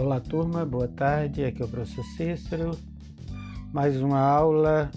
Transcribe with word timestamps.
Olá, 0.00 0.20
turma, 0.20 0.64
boa 0.64 0.86
tarde. 0.86 1.44
Aqui 1.44 1.60
é 1.60 1.64
o 1.64 1.68
professor 1.68 2.04
Cícero. 2.04 2.70
Mais 3.72 4.00
uma 4.00 4.20
aula 4.20 4.92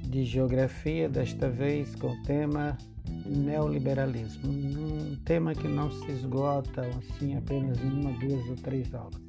de 0.00 0.24
geografia, 0.24 1.10
desta 1.10 1.50
vez 1.50 1.94
com 1.94 2.06
o 2.06 2.22
tema 2.22 2.78
neoliberalismo. 3.26 4.50
Um 4.50 5.16
tema 5.26 5.54
que 5.54 5.68
não 5.68 5.90
se 5.90 6.10
esgota 6.10 6.88
assim 6.96 7.36
apenas 7.36 7.78
em 7.80 7.90
uma, 7.90 8.12
duas 8.12 8.48
ou 8.48 8.56
três 8.56 8.94
aulas. 8.94 9.20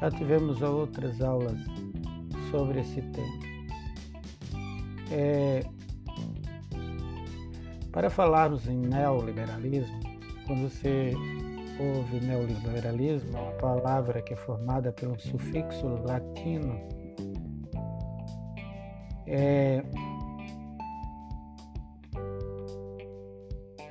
Já 0.00 0.10
tivemos 0.10 0.62
outras 0.62 1.20
aulas 1.20 1.58
sobre 2.50 2.80
esse 2.80 3.02
tema. 3.02 3.40
É, 5.10 5.66
para 7.92 8.08
falarmos 8.08 8.66
em 8.66 8.78
neoliberalismo, 8.78 10.00
quando 10.46 10.62
você 10.62 11.12
ouve 11.80 12.20
neoliberalismo, 12.20 13.30
uma 13.30 13.52
palavra 13.52 14.20
que 14.20 14.34
é 14.34 14.36
formada 14.36 14.92
pelo 14.92 15.18
sufixo 15.18 15.86
latino, 16.04 16.78
é, 19.26 19.82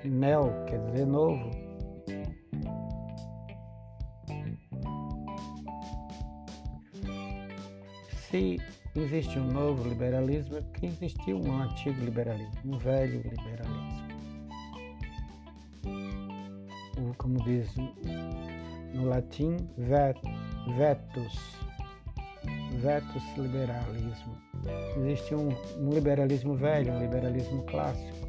neo 0.04 0.66
quer 0.66 0.80
dizer 0.86 1.08
novo, 1.08 1.50
se 8.30 8.58
existe 8.96 9.40
um 9.40 9.48
novo 9.48 9.88
liberalismo, 9.90 10.58
é 10.58 10.62
porque 10.62 10.86
existiu 10.86 11.38
um 11.38 11.62
antigo 11.62 12.00
liberalismo, 12.04 12.76
um 12.76 12.78
velho 12.78 13.22
liberalismo. 13.22 14.09
Como 17.20 17.38
diz 17.44 17.70
no 18.94 19.06
latim, 19.06 19.58
vet, 19.78 20.18
vetus, 20.76 21.58
vetus 22.82 23.24
liberalismo. 23.38 24.36
Existe 24.98 25.36
um, 25.36 25.50
um, 25.78 25.90
liberalismo 25.92 26.56
velho, 26.56 26.94
um 26.94 27.00
liberalismo 27.00 27.64
clássico. 27.64 28.28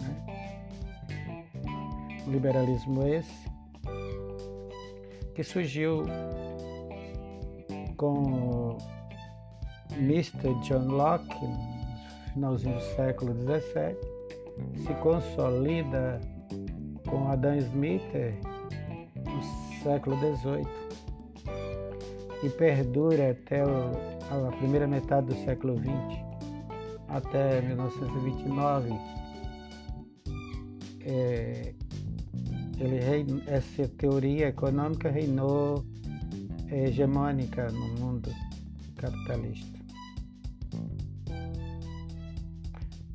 Né? 0.00 0.24
Um 2.26 2.30
liberalismo 2.30 3.06
esse 3.06 3.48
que 5.34 5.44
surgiu 5.44 6.04
com 7.96 8.78
Mr. 9.96 10.54
John 10.64 10.88
Locke, 10.88 11.46
no 11.46 12.32
finalzinho 12.32 12.74
do 12.74 12.80
século 12.96 13.34
XVII, 13.34 14.84
se 14.84 14.94
consolida 14.94 16.20
com 17.10 17.28
Adam 17.28 17.56
Smith 17.56 18.02
no 19.16 19.82
século 19.82 20.16
XVIII 20.16 20.66
e 22.42 22.48
perdura 22.50 23.32
até 23.32 23.62
a 23.62 24.52
primeira 24.58 24.86
metade 24.86 25.28
do 25.28 25.34
século 25.44 25.76
XX, 25.78 26.20
até 27.08 27.60
1929. 27.62 28.90
É, 31.00 31.74
essa 33.46 33.88
teoria 33.88 34.48
econômica 34.48 35.10
reinou 35.10 35.84
hegemônica 36.70 37.70
no 37.72 37.88
mundo 37.98 38.30
capitalista. 38.96 39.78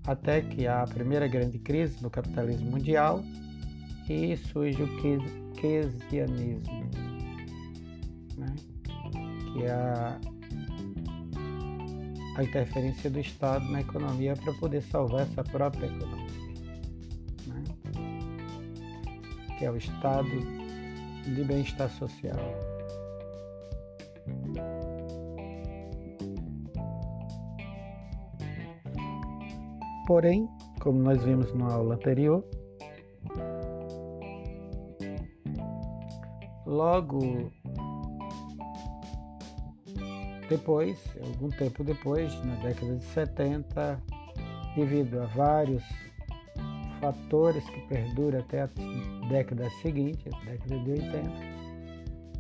Até 0.06 0.42
que 0.42 0.68
a 0.68 0.84
primeira 0.84 1.28
grande 1.28 1.60
crise 1.60 2.02
do 2.02 2.10
capitalismo 2.10 2.72
mundial 2.72 3.24
e 4.10 4.36
surge 4.36 4.84
o 4.84 4.88
keynesianismo, 5.56 6.90
né? 8.38 8.56
que 9.54 9.64
é 9.64 9.72
a, 9.72 10.20
a 12.38 12.44
interferência 12.44 13.10
do 13.10 13.20
Estado 13.20 13.66
na 13.72 13.82
economia 13.82 14.36
para 14.36 14.54
poder 14.56 14.82
salvar 14.82 15.22
essa 15.22 15.44
própria 15.44 15.88
economia, 15.88 16.28
né? 17.48 17.64
que 19.58 19.66
é 19.66 19.72
o 19.72 19.78
estado 19.78 20.30
de 21.24 21.44
bem-estar 21.44 21.90
social. 21.92 22.36
Porém, 30.06 30.50
como 30.82 31.00
nós 31.00 31.24
vimos 31.24 31.54
na 31.56 31.74
aula 31.74 31.96
anterior, 31.96 32.44
Logo 36.66 37.52
depois, 40.50 40.98
algum 41.22 41.50
tempo 41.50 41.84
depois, 41.84 42.34
na 42.46 42.56
década 42.56 42.96
de 42.96 43.04
70, 43.06 44.02
devido 44.76 45.22
a 45.22 45.26
vários 45.28 45.84
fatores 47.00 47.64
que 47.70 47.82
perduram 47.88 48.40
até 48.40 48.62
a 48.62 48.70
década 49.30 49.70
seguinte, 49.82 50.30
a 50.30 50.46
década 50.46 50.80
de 50.80 50.92
80, 50.92 51.64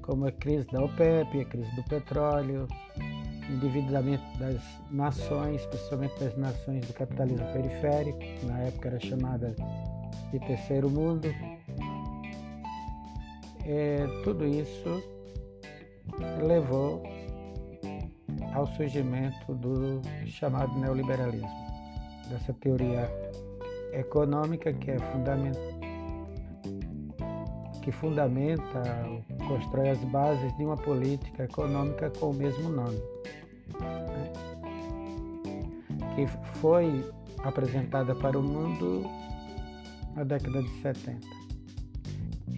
como 0.01 0.27
a 0.27 0.31
crise 0.31 0.67
da 0.71 0.83
OPEP, 0.83 1.41
a 1.41 1.45
crise 1.45 1.75
do 1.75 1.83
petróleo, 1.83 2.67
endividamento 3.49 4.23
das 4.37 4.61
nações, 4.91 5.61
especialmente 5.61 6.17
das 6.19 6.37
nações 6.37 6.85
do 6.85 6.93
capitalismo 6.93 7.45
periférico, 7.51 8.19
que 8.19 8.45
na 8.45 8.59
época 8.59 8.89
era 8.89 8.99
chamada 8.99 9.55
de 10.31 10.39
terceiro 10.39 10.89
mundo, 10.89 11.27
é, 13.65 14.05
tudo 14.23 14.45
isso 14.45 15.03
levou 16.45 17.03
ao 18.53 18.67
surgimento 18.67 19.53
do 19.55 20.01
chamado 20.25 20.77
neoliberalismo, 20.79 21.49
dessa 22.29 22.53
teoria 22.53 23.09
econômica 23.93 24.71
que 24.73 24.91
é 24.91 24.99
fundamental 24.99 25.83
que 27.83 27.91
fundamenta, 27.91 28.81
constrói 29.45 29.89
as 29.89 29.99
bases 30.05 30.55
de 30.55 30.63
uma 30.63 30.77
política 30.77 31.43
econômica 31.43 32.09
com 32.11 32.29
o 32.29 32.33
mesmo 32.33 32.69
nome, 32.69 32.97
né? 33.79 34.31
que 36.15 36.25
foi 36.59 37.03
apresentada 37.43 38.15
para 38.15 38.39
o 38.39 38.41
mundo 38.41 39.03
na 40.15 40.23
década 40.23 40.63
de 40.63 40.69
70 40.81 41.19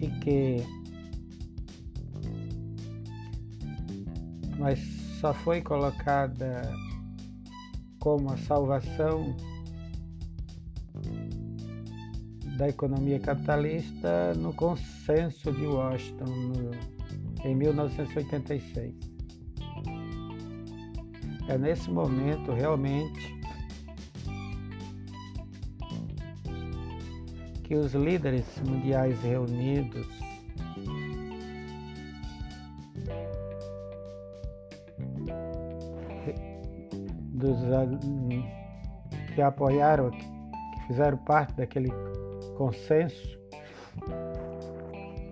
e 0.00 0.06
que 0.20 0.85
mas 4.58 4.78
só 5.20 5.32
foi 5.32 5.60
colocada 5.60 6.62
como 7.98 8.32
a 8.32 8.36
salvação 8.36 9.34
da 12.56 12.68
economia 12.68 13.18
capitalista 13.20 14.32
no 14.34 14.52
consenso 14.54 15.52
de 15.52 15.66
Washington 15.66 16.24
no, 16.24 16.70
em 17.44 17.54
1986. 17.54 18.94
É 21.48 21.58
nesse 21.58 21.90
momento 21.90 22.52
realmente 22.52 23.36
que 27.62 27.74
os 27.74 27.92
líderes 27.94 28.46
mundiais 28.64 29.20
reunidos 29.22 30.06
que 39.34 39.42
apoiaram, 39.42 40.10
que 40.10 40.86
fizeram 40.86 41.18
parte 41.18 41.54
daquele 41.54 41.90
consenso, 42.56 43.38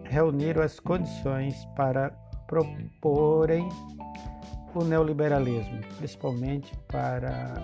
reuniram 0.05 0.63
as 0.63 0.79
condições 0.79 1.65
para 1.77 2.11
proporem 2.47 3.69
o 4.75 4.85
neoliberalismo, 4.85 5.81
principalmente 5.99 6.77
para 6.89 7.55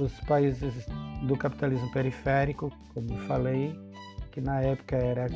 os 0.00 0.12
países 0.20 0.86
do 1.26 1.36
capitalismo 1.36 1.90
periférico, 1.92 2.70
como 2.92 3.16
falei, 3.26 3.74
que 4.30 4.40
na 4.40 4.60
época 4.60 4.96
era 4.96 5.26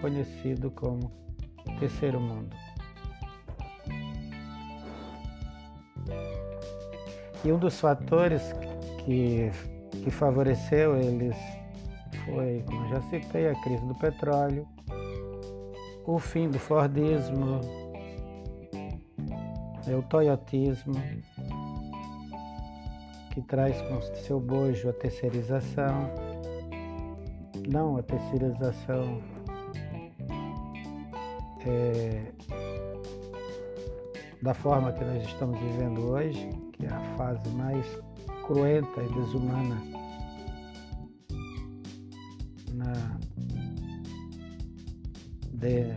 conhecido 0.00 0.70
como 0.70 1.10
terceiro 1.78 2.20
mundo. 2.20 2.54
E 7.44 7.52
um 7.52 7.58
dos 7.58 7.78
fatores 7.78 8.42
que, 9.04 9.50
que 10.02 10.10
favoreceu 10.10 10.96
eles 10.96 11.36
foi, 12.24 12.64
como 12.66 12.88
já 12.88 13.02
citei, 13.02 13.48
a 13.48 13.54
crise 13.62 13.84
do 13.84 13.94
petróleo, 13.94 14.66
o 16.06 16.18
fim 16.18 16.48
do 16.48 16.58
Fordismo, 16.58 17.60
o 19.86 20.02
Toyotismo, 20.04 20.94
que 23.32 23.42
traz 23.42 23.78
com 23.82 24.00
seu 24.22 24.40
bojo 24.40 24.88
a 24.88 24.92
terceirização, 24.94 26.10
não 27.68 27.98
a 27.98 28.02
terceirização 28.02 29.20
é, 31.66 32.22
da 34.40 34.54
forma 34.54 34.92
que 34.92 35.04
nós 35.04 35.22
estamos 35.24 35.58
vivendo 35.58 36.10
hoje, 36.10 36.48
que 36.76 36.86
é 36.86 36.88
a 36.88 37.16
fase 37.16 37.48
mais 37.50 37.86
cruenta 38.46 39.02
e 39.02 39.08
desumana 39.14 39.80
na, 42.74 43.18
de, 45.52 45.94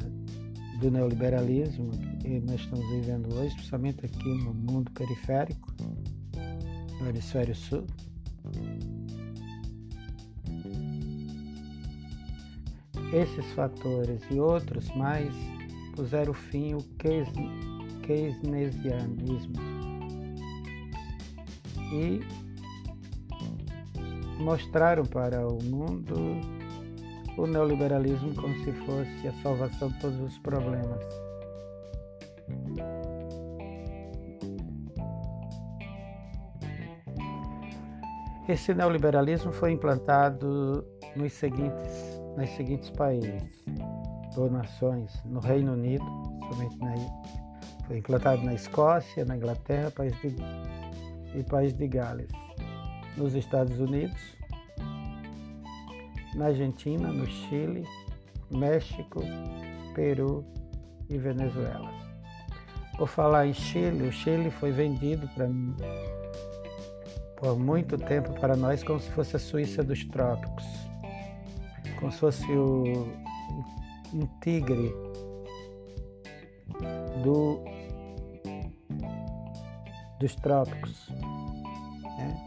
do 0.79 0.91
neoliberalismo 0.91 1.91
que 2.21 2.39
nós 2.41 2.61
estamos 2.61 2.87
vivendo 2.89 3.33
hoje, 3.35 3.53
principalmente 3.55 4.05
aqui 4.05 4.29
no 4.43 4.53
mundo 4.53 4.91
periférico, 4.91 5.73
no 7.01 7.09
hemisfério 7.09 7.55
sul. 7.55 7.85
Esses 13.13 13.45
fatores 13.53 14.21
e 14.29 14.39
outros 14.39 14.87
mais 14.95 15.33
puseram 15.95 16.33
fim 16.33 16.73
ao 16.73 16.83
keynesianismo 18.01 19.76
e 21.91 22.21
mostraram 24.39 25.05
para 25.05 25.47
o 25.47 25.61
mundo 25.63 26.15
o 27.37 27.45
neoliberalismo 27.45 28.33
como 28.35 28.53
se 28.63 28.71
fosse 28.71 29.27
a 29.27 29.33
salvação 29.43 29.89
de 29.89 29.99
todos 29.99 30.19
os 30.19 30.37
problemas. 30.39 31.05
Esse 38.47 38.73
neoliberalismo 38.73 39.51
foi 39.51 39.71
implantado 39.71 40.85
nos 41.15 41.33
seguintes 41.33 42.17
nos 42.37 42.49
seguintes 42.51 42.91
países 42.91 43.65
ou 44.37 44.49
nações, 44.49 45.11
no 45.25 45.39
Reino 45.39 45.73
Unido, 45.73 46.05
somente 46.47 46.77
na, 46.77 46.93
foi 47.87 47.97
implantado 47.97 48.43
na 48.43 48.53
Escócia, 48.53 49.25
na 49.25 49.35
Inglaterra 49.35 49.89
país 49.89 50.15
de, 50.21 50.35
e 51.37 51.43
país 51.43 51.73
de 51.73 51.87
Gales, 51.87 52.31
nos 53.15 53.35
Estados 53.35 53.79
Unidos, 53.79 54.19
na 56.35 56.47
Argentina, 56.47 57.07
no 57.11 57.25
Chile, 57.25 57.83
México, 58.51 59.21
Peru 59.93 60.45
e 61.09 61.17
Venezuela. 61.17 61.91
Por 62.97 63.07
falar 63.07 63.47
em 63.47 63.53
Chile, 63.53 64.07
o 64.07 64.11
Chile 64.11 64.49
foi 64.49 64.71
vendido 64.71 65.27
para 65.29 65.47
por 67.35 67.57
muito 67.57 67.97
tempo 67.99 68.33
para 68.39 68.55
nós 68.55 68.83
como 68.83 68.99
se 68.99 69.11
fosse 69.11 69.35
a 69.35 69.39
Suíça 69.39 69.83
dos 69.83 70.03
trópicos 70.05 70.65
como 71.99 72.11
se 72.11 72.19
fosse 72.19 72.51
o, 72.51 73.07
um 74.13 74.25
tigre 74.41 74.93
do, 77.23 77.63
dos 80.19 80.35
trópicos, 80.35 81.09
né? 82.17 82.37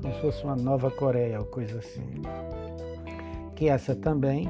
como 0.00 0.14
se 0.14 0.20
fosse 0.20 0.44
uma 0.44 0.56
nova 0.56 0.90
Coreia 0.90 1.40
ou 1.40 1.46
coisa 1.46 1.78
assim. 1.78 2.22
Que 3.54 3.68
essa 3.68 3.94
também 3.94 4.48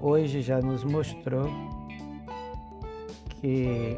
hoje 0.00 0.40
já 0.40 0.60
nos 0.60 0.84
mostrou 0.84 1.48
que 3.40 3.96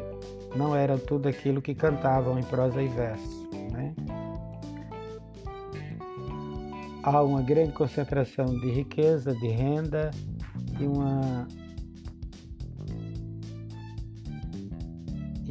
não 0.55 0.75
era 0.75 0.97
tudo 0.97 1.27
aquilo 1.27 1.61
que 1.61 1.73
cantavam 1.73 2.37
em 2.37 2.43
prosa 2.43 2.81
e 2.81 2.87
verso. 2.87 3.49
Né? 3.71 3.93
há 7.03 7.21
uma 7.21 7.41
grande 7.41 7.73
concentração 7.73 8.45
de 8.45 8.71
riqueza, 8.71 9.35
de 9.35 9.47
renda 9.47 10.09
e 10.79 10.85
uma 10.85 11.47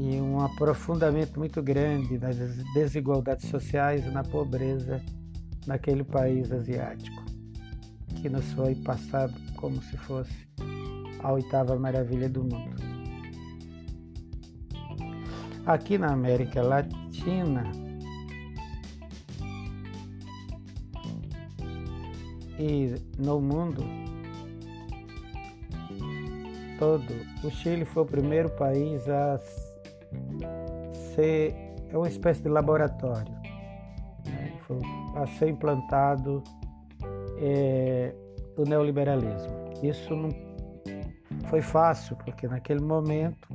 e 0.03 0.21
um 0.21 0.41
aprofundamento 0.41 1.39
muito 1.39 1.63
grande 1.63 2.19
das 2.19 2.37
desigualdades 2.75 3.49
sociais 3.49 4.05
e 4.05 4.11
na 4.11 4.25
pobreza 4.25 5.01
naquele 5.65 6.03
país 6.03 6.51
asiático, 6.51 7.23
que 8.21 8.29
nos 8.29 8.53
foi 8.53 8.75
passado 8.75 9.33
como 9.55 9.81
se 9.81 9.97
fosse 9.97 10.35
a 11.21 11.33
oitava 11.33 11.79
maravilha 11.79 12.29
do 12.29 12.43
mundo. 12.43 12.83
Aqui 15.65 15.97
na 15.97 16.09
América 16.09 16.61
Latina, 16.63 17.71
e 22.59 22.97
no 23.21 23.41
mundo 23.41 23.85
todo, 26.77 27.05
o 27.45 27.51
Chile 27.53 27.85
foi 27.85 28.03
o 28.03 28.07
primeiro 28.07 28.51
país 28.51 29.09
a 29.09 29.39
ser 31.15 31.55
é 31.91 31.97
uma 31.97 32.09
espécie 32.09 32.43
de 32.43 32.49
laboratório, 32.49 33.33
né? 34.27 34.59
a 35.15 35.27
ser 35.27 35.51
implantado 35.51 36.43
é, 37.39 38.15
o 38.57 38.63
neoliberalismo. 38.63 39.53
Isso 39.83 40.15
não 40.15 40.31
foi 41.49 41.61
fácil, 41.61 42.17
porque 42.17 42.47
naquele 42.49 42.81
momento 42.81 43.49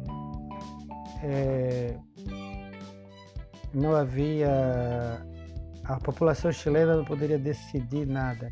é, 1.24 1.96
não 3.74 3.96
havia 3.96 5.26
a 5.88 5.98
população 6.02 6.52
chilena 6.52 6.98
não 6.98 7.06
poderia 7.06 7.40
decidir 7.40 8.06
nada 8.06 8.52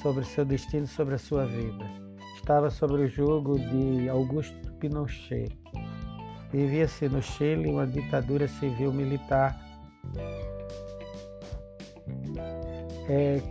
sobre 0.00 0.24
seu 0.24 0.44
destino, 0.44 0.86
sobre 0.86 1.16
a 1.16 1.18
sua 1.18 1.44
vida. 1.44 1.84
Estava 2.36 2.70
sobre 2.70 3.02
o 3.02 3.08
jugo 3.08 3.58
de 3.58 4.08
Augusto 4.08 4.72
Pinochet. 4.74 5.63
Vivia-se 6.54 7.08
no 7.08 7.20
Chile 7.20 7.68
uma 7.68 7.84
ditadura 7.84 8.46
civil-militar. 8.46 9.58
É 13.08 13.42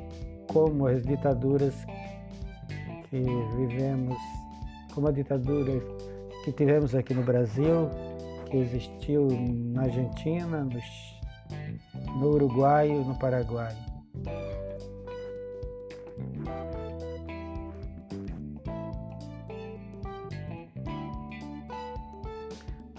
como 0.48 0.88
as 0.88 1.04
ditaduras 1.04 1.76
que 3.10 3.20
vivemos, 3.58 4.18
como 4.94 5.10
a 5.10 5.12
ditadura 5.12 5.74
que 6.46 6.54
tivemos 6.54 6.96
aqui 6.96 7.14
no 7.14 7.24
Brasil, 7.24 7.90
que 8.50 8.56
existiu 8.56 9.28
na 9.74 9.82
Argentina, 9.82 10.64
no, 10.64 12.20
no 12.22 12.28
Uruguai 12.36 12.90
e 12.90 13.04
no 13.04 13.20
Paraguai. 13.20 13.76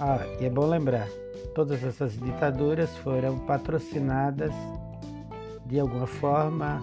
Ah, 0.07 0.21
e 0.39 0.45
é 0.45 0.51
bom 0.51 0.67
lembrar, 0.67 1.09
todas 1.55 1.83
essas 1.83 2.13
ditaduras 2.13 2.95
foram 2.99 3.39
patrocinadas 3.47 4.53
de 5.65 5.81
alguma 5.81 6.07
forma 6.07 6.79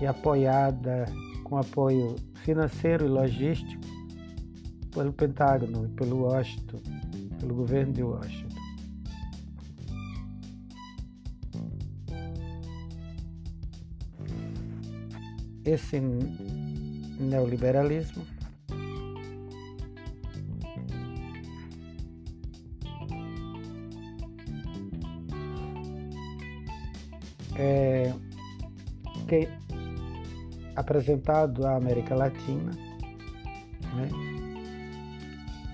e 0.00 0.06
apoiada 0.06 1.04
com 1.42 1.58
apoio 1.58 2.16
financeiro 2.36 3.04
e 3.04 3.08
logístico 3.08 3.84
pelo 4.94 5.12
Pentágono 5.12 5.84
e 5.84 5.88
pelo 5.90 6.22
Washington, 6.22 6.80
pelo 7.38 7.56
governo 7.56 7.92
de 7.92 8.02
Washington. 8.02 8.56
Esse 15.62 16.00
neoliberalismo 17.20 18.24
é, 27.56 28.12
que 29.28 29.48
apresentado 30.76 31.66
à 31.66 31.76
América 31.76 32.14
Latina 32.14 32.70
né, 33.94 34.08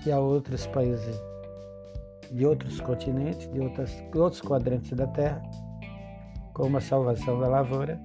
e 0.05 0.11
a 0.11 0.19
outros 0.19 0.67
países 0.67 1.19
de 2.31 2.45
outros 2.45 2.79
continentes, 2.79 3.51
de 3.51 3.59
outras, 3.59 4.03
outros 4.15 4.41
quadrantes 4.41 4.91
da 4.93 5.07
Terra, 5.07 5.41
como 6.53 6.77
a 6.77 6.81
salvação 6.81 7.39
da 7.39 7.47
lavoura, 7.47 8.01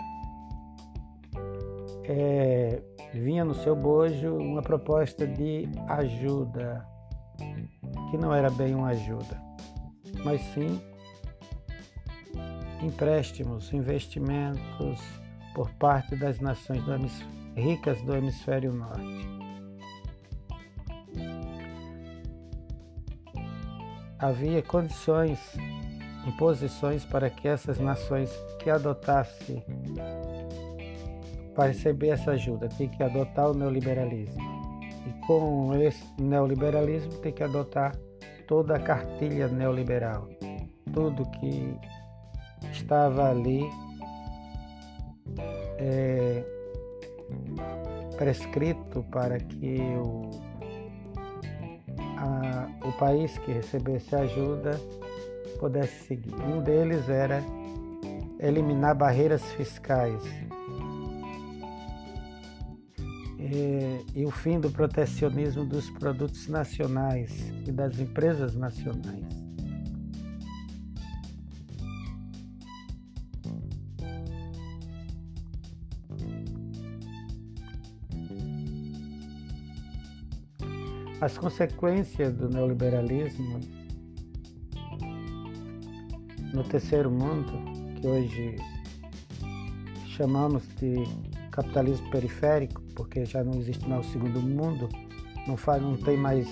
é, 2.05 2.83
vinha 3.13 3.45
no 3.45 3.55
seu 3.55 3.77
bojo 3.77 4.37
uma 4.37 4.63
proposta 4.63 5.27
de 5.27 5.69
ajuda, 5.89 6.85
que 8.11 8.17
não 8.19 8.35
era 8.35 8.51
bem 8.51 8.75
uma 8.75 8.89
ajuda, 8.89 9.41
mas 10.25 10.41
sim 10.55 10.81
empréstimos, 12.83 13.73
investimentos 13.73 15.01
por 15.55 15.71
parte 15.75 16.15
das 16.17 16.41
nações 16.41 16.83
do 16.85 16.93
ricas 17.57 18.01
do 18.03 18.15
hemisfério 18.15 18.73
norte. 18.73 19.37
Havia 24.19 24.63
condições, 24.63 25.39
imposições 26.27 27.05
para 27.05 27.31
que 27.31 27.49
essas 27.49 27.79
nações 27.79 28.31
que 28.59 28.71
adotassem 28.71 29.63
para 31.57 31.69
receber 31.69 32.09
essa 32.09 32.33
ajuda, 32.33 32.69
tinham 32.69 32.91
que 32.91 33.03
adotar 33.03 33.51
o 33.51 33.55
neoliberalismo. 33.55 34.43
E 35.07 35.27
com 35.27 35.75
esse 35.75 36.05
neoliberalismo 36.21 37.13
tem 37.19 37.33
que 37.33 37.43
adotar 37.43 37.97
toda 38.47 38.77
a 38.77 38.79
cartilha 38.79 39.49
neoliberal, 39.49 40.29
tudo 40.93 41.29
que 41.31 41.75
estava 42.87 43.29
ali 43.29 43.69
é, 45.77 46.45
prescrito 48.17 49.05
para 49.11 49.41
que 49.41 49.81
o, 49.97 50.31
a, 52.17 52.69
o 52.87 52.93
país 52.93 53.37
que 53.39 53.51
recebesse 53.51 54.15
ajuda 54.15 54.81
pudesse 55.59 56.07
seguir. 56.07 56.33
Um 56.35 56.63
deles 56.63 57.09
era 57.09 57.43
eliminar 58.39 58.95
barreiras 58.95 59.43
fiscais 59.55 60.23
e, 63.41 64.05
e 64.15 64.25
o 64.25 64.31
fim 64.31 64.61
do 64.61 64.71
protecionismo 64.71 65.65
dos 65.65 65.91
produtos 65.91 66.47
nacionais 66.47 67.53
e 67.67 67.73
das 67.73 67.99
empresas 67.99 68.55
nacionais. 68.55 69.46
As 81.27 81.37
consequências 81.37 82.33
do 82.35 82.49
neoliberalismo 82.49 83.59
no 86.55 86.63
terceiro 86.63 87.11
mundo, 87.11 87.53
que 87.97 88.07
hoje 88.07 88.55
chamamos 90.07 90.63
de 90.77 91.03
capitalismo 91.51 92.09
periférico, 92.11 92.81
porque 92.95 93.25
já 93.25 93.43
não 93.43 93.55
existe 93.59 93.89
mais 93.89 94.07
o 94.07 94.11
segundo 94.13 94.41
mundo, 94.41 94.89
não, 95.49 95.57
faz, 95.57 95.83
não 95.83 95.97
tem 95.97 96.17
mais 96.17 96.47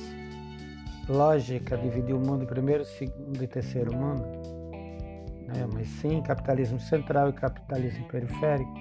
lógica 1.08 1.78
dividir 1.78 2.12
o 2.12 2.18
mundo 2.18 2.42
em 2.42 2.48
primeiro, 2.48 2.84
segundo 2.84 3.44
e 3.44 3.46
terceiro 3.46 3.94
mundo, 3.94 4.24
né? 5.46 5.68
mas 5.72 5.86
sim 5.86 6.20
capitalismo 6.20 6.80
central 6.80 7.28
e 7.28 7.32
capitalismo 7.32 8.08
periférico. 8.08 8.74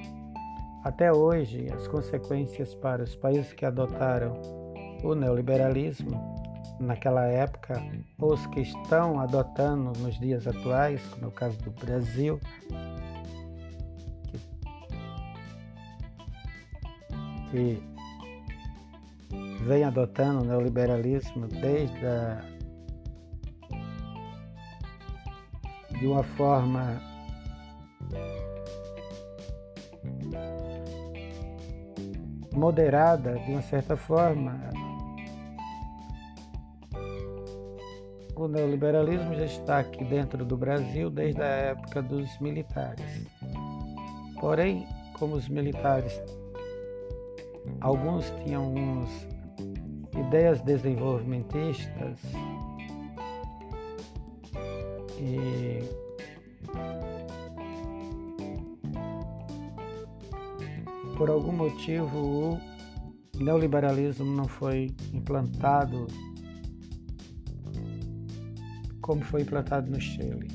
Até 0.84 1.14
hoje, 1.14 1.68
as 1.72 1.88
consequências 1.88 2.74
para 2.74 3.04
os 3.04 3.16
países 3.16 3.54
que 3.54 3.64
adotaram 3.64 4.63
o 5.04 5.14
neoliberalismo 5.14 6.44
naquela 6.80 7.26
época, 7.26 7.82
os 8.18 8.46
que 8.48 8.62
estão 8.62 9.20
adotando 9.20 9.98
nos 10.00 10.20
dias 10.20 10.48
atuais, 10.48 11.02
como 11.10 11.26
é 11.26 11.28
o 11.28 11.32
caso 11.32 11.58
do 11.60 11.72
Brasil, 11.72 12.40
que 17.52 17.84
vem 19.66 19.84
adotando 19.84 20.42
o 20.42 20.46
neoliberalismo 20.46 21.48
desde 21.48 22.06
a, 22.06 22.42
de 26.00 26.08
uma 26.08 26.24
forma 26.24 27.00
moderada, 32.54 33.38
de 33.40 33.52
uma 33.52 33.62
certa 33.62 33.96
forma. 33.96 34.83
O 38.44 38.48
neoliberalismo 38.48 39.34
já 39.36 39.46
está 39.46 39.80
aqui 39.80 40.04
dentro 40.04 40.44
do 40.44 40.58
Brasil 40.58 41.10
desde 41.10 41.42
a 41.42 41.46
época 41.46 42.02
dos 42.02 42.38
militares. 42.40 43.26
Porém, 44.40 44.86
como 45.18 45.36
os 45.36 45.48
militares 45.48 46.22
Alguns 47.80 48.32
tinham 48.44 48.74
uns 48.74 49.28
ideias 50.28 50.62
desenvolvimentistas 50.62 52.20
e 55.20 55.80
por 61.18 61.30
algum 61.30 61.52
motivo 61.52 62.18
o 62.18 62.60
neoliberalismo 63.38 64.26
não 64.26 64.48
foi 64.48 64.94
implantado 65.14 66.08
como 69.04 69.22
foi 69.22 69.42
implantado 69.42 69.92
no 69.92 70.02
Chile. 70.02 70.48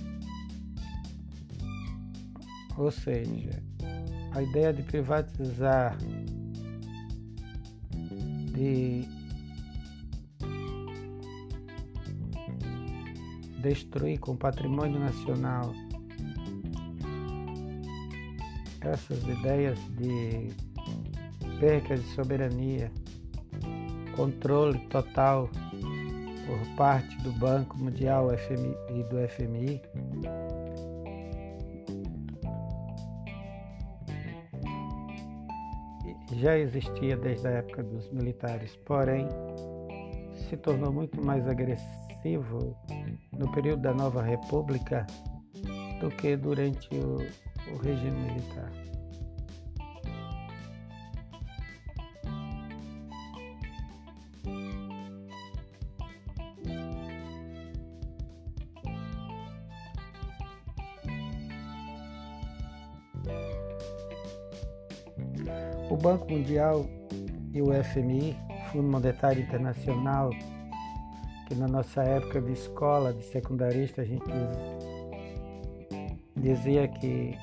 Ou 2.77 2.91
seja, 2.91 3.63
a 4.33 4.43
ideia 4.43 4.73
de 4.73 4.83
privatizar 4.83 5.97
de 8.53 9.07
destruir 13.61 14.19
com 14.19 14.37
patrimônio 14.37 14.99
nacional 14.99 15.73
essas 18.81 19.23
ideias 19.25 19.79
de 19.97 20.49
perca 21.61 21.97
de 21.97 22.05
soberania, 22.15 22.91
controle 24.17 24.79
total 24.89 25.51
por 26.49 26.77
parte 26.77 27.15
do 27.19 27.31
Banco 27.33 27.77
Mundial 27.77 28.31
FMI 28.31 28.75
e 28.89 29.03
do 29.05 29.29
FMI 29.29 29.83
já 36.37 36.57
existia 36.57 37.17
desde 37.19 37.47
a 37.47 37.51
época 37.51 37.83
dos 37.83 38.11
militares, 38.11 38.75
porém 38.87 39.29
se 40.49 40.57
tornou 40.57 40.91
muito 40.91 41.21
mais 41.23 41.47
agressivo 41.47 42.75
no 43.37 43.53
período 43.53 43.83
da 43.83 43.93
Nova 43.93 44.23
República 44.23 45.07
do 46.01 46.09
que 46.11 46.35
durante 46.35 46.89
o, 46.95 47.17
o 47.75 47.77
regime 47.83 48.19
militar. 48.21 48.71
Banco 66.09 66.33
Mundial 66.33 66.87
e 67.53 67.61
o 67.61 67.67
FMI, 67.85 68.35
Fundo 68.73 68.89
Monetário 68.89 69.43
Internacional, 69.43 70.31
que 71.47 71.55
na 71.55 71.69
nossa 71.69 72.03
época 72.03 72.41
de 72.41 72.53
escola, 72.53 73.13
de 73.13 73.23
secundarista, 73.25 74.01
a 74.01 74.05
gente 74.07 74.25
dizia 76.35 76.89
que 76.89 77.37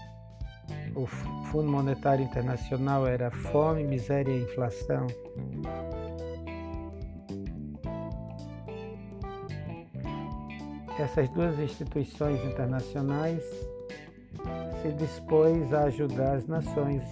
o 0.95 1.05
Fundo 1.05 1.69
Monetário 1.69 2.25
Internacional 2.25 3.05
era 3.05 3.29
fome, 3.29 3.83
miséria 3.83 4.31
e 4.31 4.41
inflação. 4.41 5.05
Essas 10.97 11.29
duas 11.29 11.59
instituições 11.59 12.43
internacionais 12.43 13.43
se 14.81 14.91
dispôs 14.93 15.71
a 15.71 15.83
ajudar 15.83 16.37
as 16.37 16.47
nações 16.47 17.03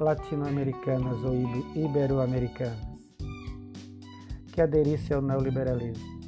latino-americanas 0.00 1.22
ou 1.22 1.34
ibero-americanas 1.76 2.90
que 4.52 4.60
aderissem 4.60 5.16
ao 5.16 5.22
neoliberalismo. 5.22 6.20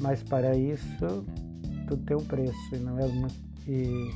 Mas 0.00 0.22
para 0.22 0.56
isso 0.56 1.24
tudo 1.86 2.04
tem 2.04 2.16
um 2.16 2.24
preço 2.24 2.74
e 2.74 2.78
não 2.78 2.98
é 2.98 3.06
e, 3.66 4.10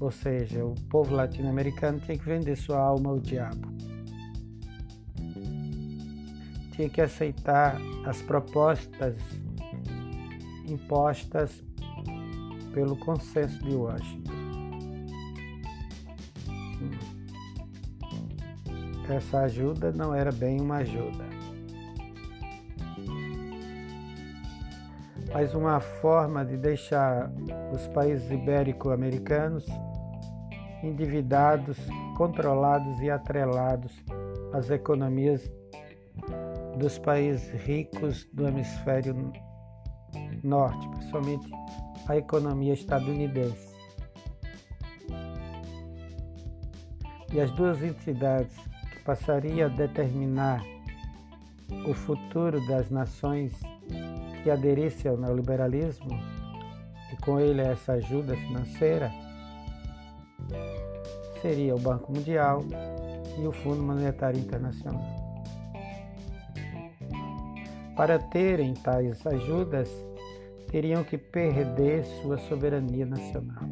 ou 0.00 0.10
seja, 0.10 0.64
o 0.64 0.74
povo 0.88 1.14
latino-americano 1.14 2.00
tinha 2.00 2.16
que 2.16 2.24
vender 2.24 2.56
sua 2.56 2.78
alma 2.78 3.10
ao 3.10 3.18
diabo. 3.18 3.68
Tinha 6.72 6.88
que 6.88 7.00
aceitar 7.00 7.78
as 8.04 8.20
propostas 8.22 9.16
impostas 10.66 11.62
pelo 12.72 12.96
consenso 12.96 13.58
de 13.62 13.74
Washington. 13.74 14.43
Essa 19.14 19.40
ajuda 19.40 19.92
não 19.92 20.14
era 20.14 20.32
bem 20.32 20.60
uma 20.60 20.76
ajuda, 20.76 21.24
mas 25.32 25.54
uma 25.54 25.80
forma 25.80 26.44
de 26.44 26.56
deixar 26.56 27.30
os 27.72 27.86
países 27.88 28.30
ibérico-americanos 28.30 29.66
endividados, 30.82 31.78
controlados 32.16 33.00
e 33.00 33.10
atrelados 33.10 33.92
às 34.52 34.70
economias 34.70 35.50
dos 36.78 36.98
países 36.98 37.50
ricos 37.64 38.28
do 38.32 38.46
hemisfério 38.46 39.32
norte, 40.42 40.88
principalmente 40.90 41.50
a 42.08 42.16
economia 42.16 42.74
estadunidense. 42.74 43.74
E 47.32 47.40
as 47.40 47.50
duas 47.52 47.82
entidades 47.82 48.54
passaria 49.04 49.66
a 49.66 49.68
determinar 49.68 50.64
o 51.86 51.94
futuro 51.94 52.64
das 52.66 52.90
nações 52.90 53.52
que 54.42 54.50
aderissem 54.50 55.10
ao 55.10 55.16
neoliberalismo 55.16 56.18
e 57.12 57.16
com 57.22 57.38
ele 57.38 57.60
essa 57.60 57.92
ajuda 57.92 58.36
financeira 58.36 59.10
seria 61.40 61.74
o 61.74 61.78
Banco 61.78 62.12
Mundial 62.12 62.64
e 63.38 63.46
o 63.46 63.52
Fundo 63.52 63.82
Monetário 63.82 64.38
Internacional. 64.38 65.04
Para 67.96 68.18
terem 68.18 68.74
tais 68.74 69.26
ajudas, 69.26 69.88
teriam 70.70 71.04
que 71.04 71.16
perder 71.16 72.04
sua 72.22 72.38
soberania 72.38 73.06
nacional, 73.06 73.68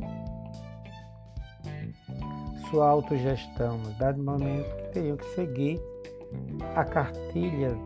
sua 2.73 2.89
autogestão, 2.89 3.77
no 3.77 3.93
dado 3.99 4.23
momento 4.23 4.75
que 4.77 4.93
teriam 4.95 5.17
que 5.19 5.27
seguir 5.35 5.79
a 6.75 6.83
cartilha 6.83 7.77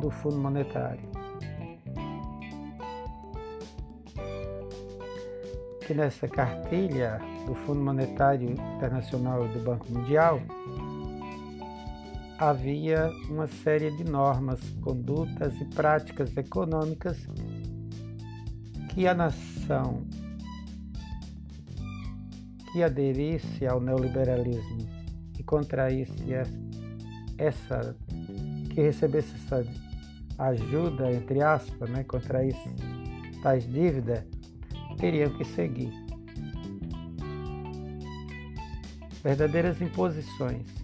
do 0.00 0.10
Fundo 0.10 0.38
Monetário. 0.38 1.06
Que 5.86 5.92
nessa 5.92 6.26
cartilha 6.26 7.20
do 7.46 7.54
Fundo 7.54 7.80
Monetário 7.80 8.50
Internacional 8.50 9.44
e 9.44 9.48
do 9.48 9.60
Banco 9.60 9.86
Mundial 9.92 10.40
havia 12.38 13.10
uma 13.28 13.46
série 13.48 13.90
de 13.90 14.04
normas, 14.04 14.60
condutas 14.80 15.54
e 15.60 15.64
práticas 15.66 16.34
econômicas 16.36 17.18
que 18.94 19.06
a 19.06 19.12
nação 19.12 20.06
que 22.72 22.82
aderisse 22.82 23.66
ao 23.66 23.80
neoliberalismo 23.80 24.88
e 25.38 25.42
contraísse 25.42 26.14
essa, 27.36 27.96
que 28.70 28.80
recebesse 28.80 29.34
essa 29.34 29.64
ajuda, 30.38 31.10
entre 31.12 31.42
aspas, 31.42 31.90
né, 31.90 32.04
contraísse 32.04 32.68
tais 33.42 33.66
dívidas, 33.66 34.24
teriam 34.98 35.30
que 35.36 35.44
seguir. 35.44 35.92
Verdadeiras 39.22 39.80
imposições. 39.80 40.77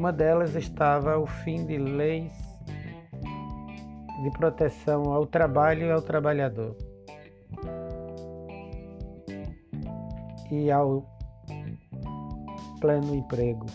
Uma 0.00 0.14
delas 0.14 0.54
estava 0.54 1.18
o 1.18 1.26
fim 1.26 1.66
de 1.66 1.76
leis 1.76 2.32
de 4.22 4.30
proteção 4.30 5.12
ao 5.12 5.26
trabalho 5.26 5.88
e 5.88 5.92
ao 5.92 6.00
trabalhador 6.00 6.74
e 10.50 10.70
ao 10.70 11.04
pleno 12.80 13.14
emprego. 13.14 13.66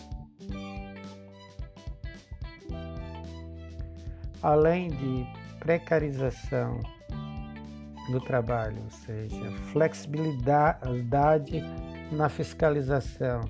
Além 4.42 4.88
de 4.88 5.24
precarização 5.60 6.80
do 8.10 8.20
trabalho, 8.20 8.82
ou 8.82 8.90
seja, 8.90 9.52
flexibilidade 9.70 11.62
na 12.10 12.28
fiscalização 12.28 13.42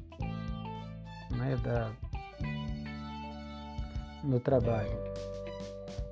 né, 1.31 1.57
da, 1.65 1.91
no 4.27 4.41
trabalho, 4.41 4.99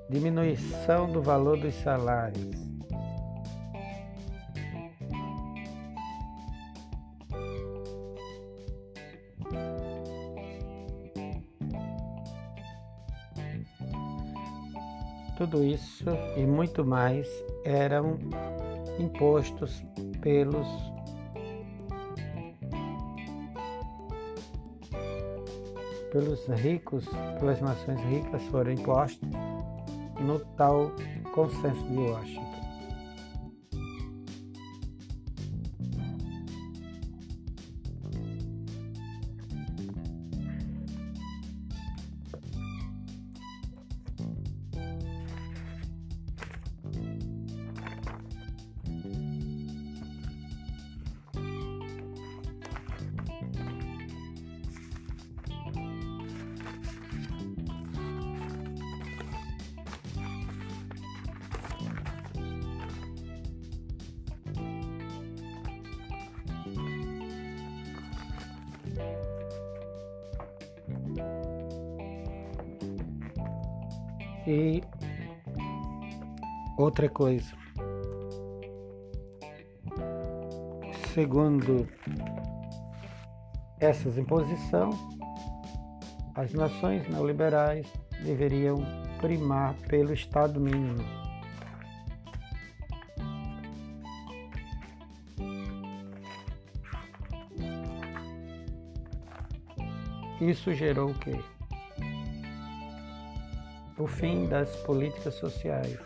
diminuição 0.09 1.11
do 1.11 1.21
valor 1.21 1.59
dos 1.59 1.75
salários, 1.75 2.65
Tudo 15.37 15.63
isso 15.65 16.05
e 16.37 16.45
muito 16.45 16.85
mais 16.85 17.27
eram 17.65 18.17
impostos 18.97 19.83
pelos 20.21 20.94
pelos 26.15 26.47
ricos, 26.47 27.03
pelas 27.41 27.59
nações 27.59 27.99
ricas, 28.05 28.41
foram 28.43 28.71
impostos 28.71 29.27
no 30.21 30.39
tal 30.55 30.89
consenso 31.33 31.83
de 31.89 31.97
Washington. 31.97 32.64
E 74.47 74.83
outra 76.77 77.09
coisa, 77.09 77.51
segundo 81.13 81.87
essas 83.79 84.17
imposições, 84.19 84.95
as 86.35 86.53
nações 86.53 87.07
neoliberais 87.09 87.91
deveriam 88.23 88.77
primar 89.19 89.73
pelo 89.87 90.13
Estado 90.13 90.59
mínimo. 90.59 91.03
Isso 100.39 100.71
gerou 100.73 101.09
o 101.09 101.13
quê? 101.15 101.54
O 104.05 104.07
fim 104.07 104.45
das 104.47 104.69
políticas 104.75 105.33
sociais. 105.33 105.97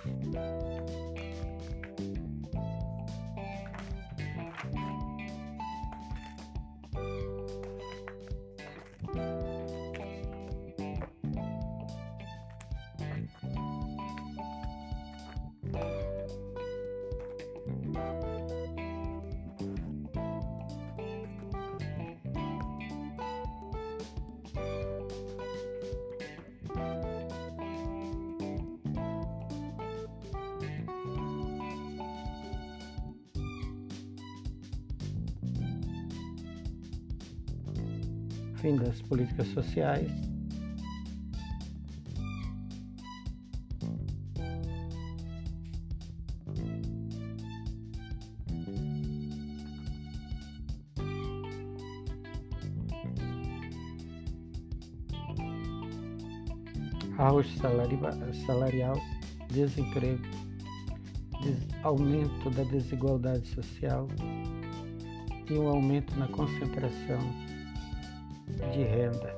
Fim 38.61 38.75
das 38.75 39.01
políticas 39.01 39.47
sociais, 39.47 40.11
arroz 57.17 57.47
salarial, 58.45 58.95
desemprego, 59.49 60.21
aumento 61.83 62.49
da 62.49 62.63
desigualdade 62.63 63.47
social 63.47 64.07
e 65.49 65.53
um 65.53 65.69
aumento 65.69 66.13
na 66.17 66.27
concentração 66.27 67.48
de 68.71 68.83
renda. 68.83 69.37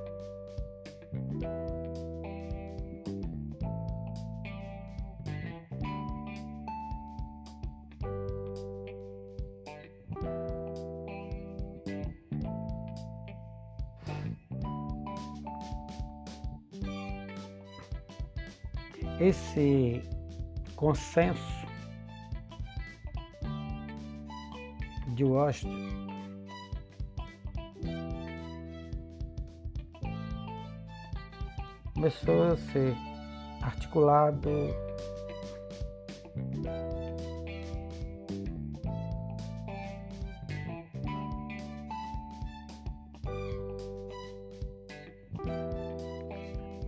Esse 19.20 20.02
consenso 20.76 21.39
de 25.15 25.24
Washington 25.24 26.11
começou 32.01 32.53
a 32.53 32.57
ser 32.57 32.97
articulado. 33.61 34.49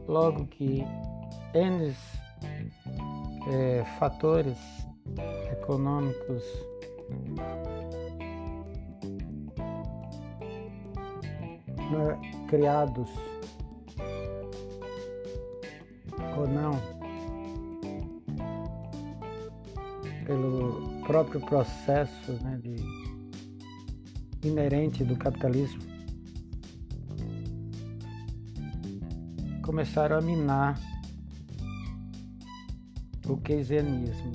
Logo 0.08 0.48
que 0.48 0.84
N 1.54 1.96
é, 3.52 3.86
fatores 4.00 4.58
econômicos 5.52 6.44
né, 11.92 12.48
criados 12.50 13.12
próprio 21.24 21.42
processo 21.42 22.34
né, 22.44 22.60
de, 22.62 22.76
inerente 24.46 25.04
do 25.04 25.16
capitalismo 25.16 25.82
começaram 29.62 30.18
a 30.18 30.22
minar 30.22 30.78
o 33.26 33.38
keynesianismo. 33.38 34.32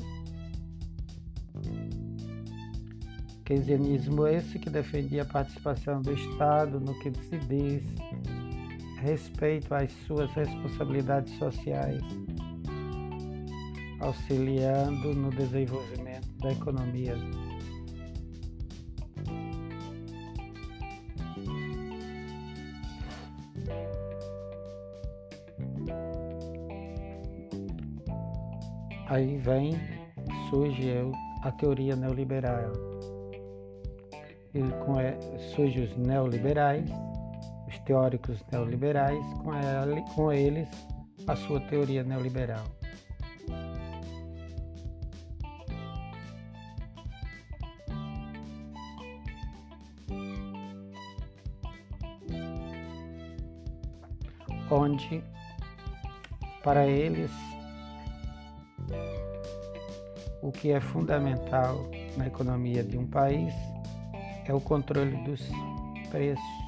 Keynesianismo 3.44 4.26
esse 4.26 4.58
que 4.58 4.70
defendia 4.70 5.22
a 5.22 5.26
participação 5.26 6.00
do 6.00 6.14
Estado 6.14 6.80
no 6.80 6.98
que 7.00 7.12
se 7.24 7.38
diz 7.40 7.82
respeito 9.02 9.74
às 9.74 9.92
suas 10.06 10.30
responsabilidades 10.32 11.36
sociais, 11.38 12.02
auxiliando 14.00 15.14
no 15.14 15.30
desenvolvimento 15.30 16.07
da 16.40 16.52
economia. 16.52 17.16
Aí 29.08 29.38
vem, 29.38 29.72
surge 30.50 30.92
a 31.42 31.50
teoria 31.52 31.96
neoliberal. 31.96 32.72
E 34.54 34.60
com, 34.84 34.96
surge 35.54 35.80
os 35.80 35.96
neoliberais, 35.96 36.84
os 37.66 37.78
teóricos 37.80 38.44
neoliberais, 38.52 39.24
com, 39.42 40.14
com 40.14 40.32
eles 40.32 40.68
a 41.26 41.36
sua 41.36 41.60
teoria 41.60 42.02
neoliberal. 42.02 42.77
Onde, 54.70 55.22
para 56.62 56.86
eles, 56.86 57.30
o 60.42 60.52
que 60.52 60.70
é 60.70 60.80
fundamental 60.80 61.88
na 62.16 62.26
economia 62.26 62.82
de 62.82 62.98
um 62.98 63.06
país 63.06 63.54
é 64.46 64.52
o 64.52 64.60
controle 64.60 65.16
dos 65.24 65.42
preços. 66.10 66.67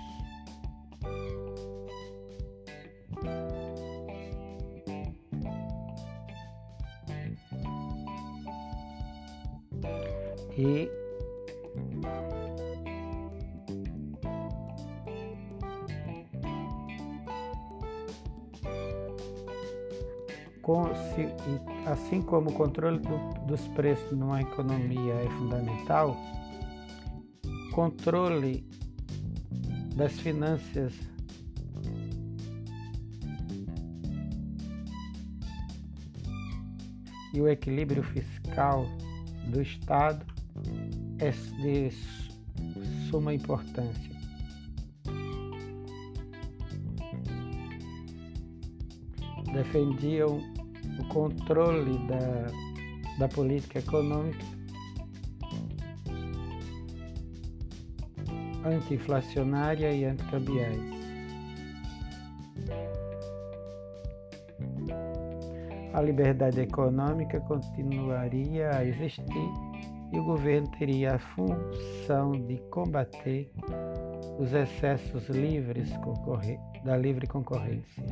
Assim 21.86 22.22
como 22.22 22.50
o 22.50 22.52
controle 22.52 22.98
do, 22.98 23.46
dos 23.46 23.66
preços 23.68 24.16
numa 24.16 24.40
economia 24.40 25.14
é 25.14 25.28
fundamental, 25.30 26.16
controle 27.72 28.64
das 29.96 30.18
finanças 30.20 30.94
e 37.32 37.40
o 37.40 37.48
equilíbrio 37.48 38.02
fiscal 38.02 38.86
do 39.48 39.60
Estado 39.60 40.24
é 41.18 41.30
de 41.30 41.90
suma 43.08 43.34
importância. 43.34 44.09
Defendiam 49.52 50.40
o 50.98 51.04
controle 51.08 51.98
da, 52.06 52.46
da 53.18 53.28
política 53.28 53.78
econômica 53.78 54.60
anti-inflacionária 58.64 59.92
e 59.92 60.04
anticambiais. 60.04 61.00
A 65.92 66.00
liberdade 66.02 66.60
econômica 66.60 67.40
continuaria 67.40 68.70
a 68.70 68.84
existir 68.84 69.50
e 70.12 70.18
o 70.18 70.24
governo 70.24 70.68
teria 70.78 71.14
a 71.14 71.18
função 71.18 72.32
de 72.32 72.58
combater 72.70 73.50
os 74.38 74.52
excessos 74.52 75.28
livres 75.28 75.90
da 76.84 76.96
livre 76.96 77.26
concorrência 77.26 78.04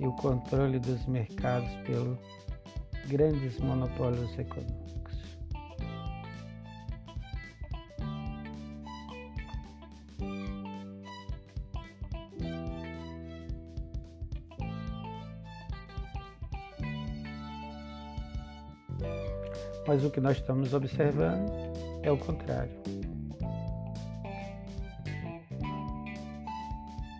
e 0.00 0.06
o 0.06 0.12
controle 0.12 0.78
dos 0.78 1.06
mercados 1.06 1.70
pelos 1.86 2.18
grandes 3.06 3.58
monopólios 3.60 4.36
econômicos. 4.38 4.80
Mas 19.86 20.04
o 20.04 20.10
que 20.10 20.20
nós 20.20 20.38
estamos 20.38 20.72
observando 20.72 21.52
é 22.02 22.10
o 22.10 22.16
contrário. 22.16 22.72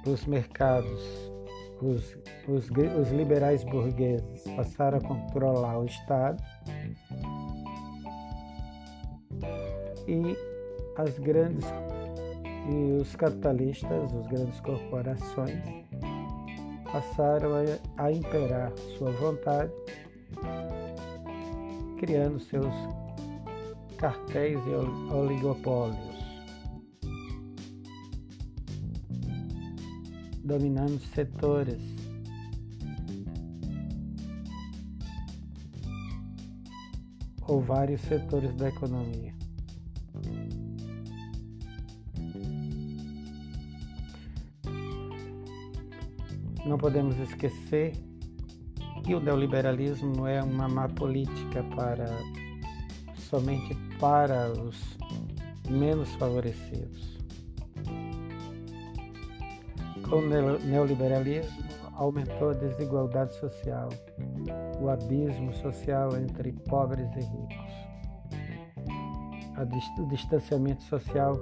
Os 0.07 0.25
mercados 0.25 1.31
os, 1.83 2.15
os, 2.49 2.69
os 2.71 3.11
liberais 3.11 3.65
burgueses 3.65 4.45
passaram 4.57 4.99
a 4.99 5.01
controlar 5.01 5.79
o 5.79 5.87
Estado 5.87 6.43
e 10.07 10.37
as 10.97 11.19
grandes 11.19 11.67
e 12.69 13.01
os 13.01 13.15
capitalistas, 13.17 14.15
as 14.15 14.27
grandes 14.27 14.61
corporações 14.61 15.61
passaram 16.93 17.51
a, 17.55 18.05
a 18.05 18.13
imperar 18.13 18.73
sua 18.99 19.13
vontade, 19.13 19.73
criando 21.99 22.39
seus 22.41 22.75
cartéis 23.97 24.59
e 24.67 25.15
oligopólios. 25.15 26.21
dominando 30.51 30.99
setores. 31.15 31.90
Ou 37.51 37.61
vários 37.61 38.01
setores 38.03 38.55
da 38.55 38.69
economia. 38.69 39.35
Não 46.65 46.79
podemos 46.79 47.19
esquecer 47.19 47.93
que 49.03 49.17
o 49.17 49.21
neoliberalismo 49.21 50.15
não 50.15 50.29
é 50.29 50.41
uma 50.41 50.69
má 50.69 50.89
política 50.89 51.65
para 51.75 52.07
somente 53.17 53.75
para 53.99 54.53
os 54.53 54.97
menos 55.69 56.09
favorecidos 56.15 57.19
Com 60.09 60.17
o 60.17 60.29
neoliberalismo, 60.67 61.80
aumentou 62.01 62.49
a 62.49 62.55
desigualdade 62.55 63.35
social, 63.35 63.91
o 64.81 64.89
abismo 64.89 65.53
social 65.53 66.17
entre 66.17 66.51
pobres 66.51 67.11
e 67.15 67.21
ricos. 67.21 67.91
O 69.99 70.07
distanciamento 70.07 70.83
social 70.85 71.35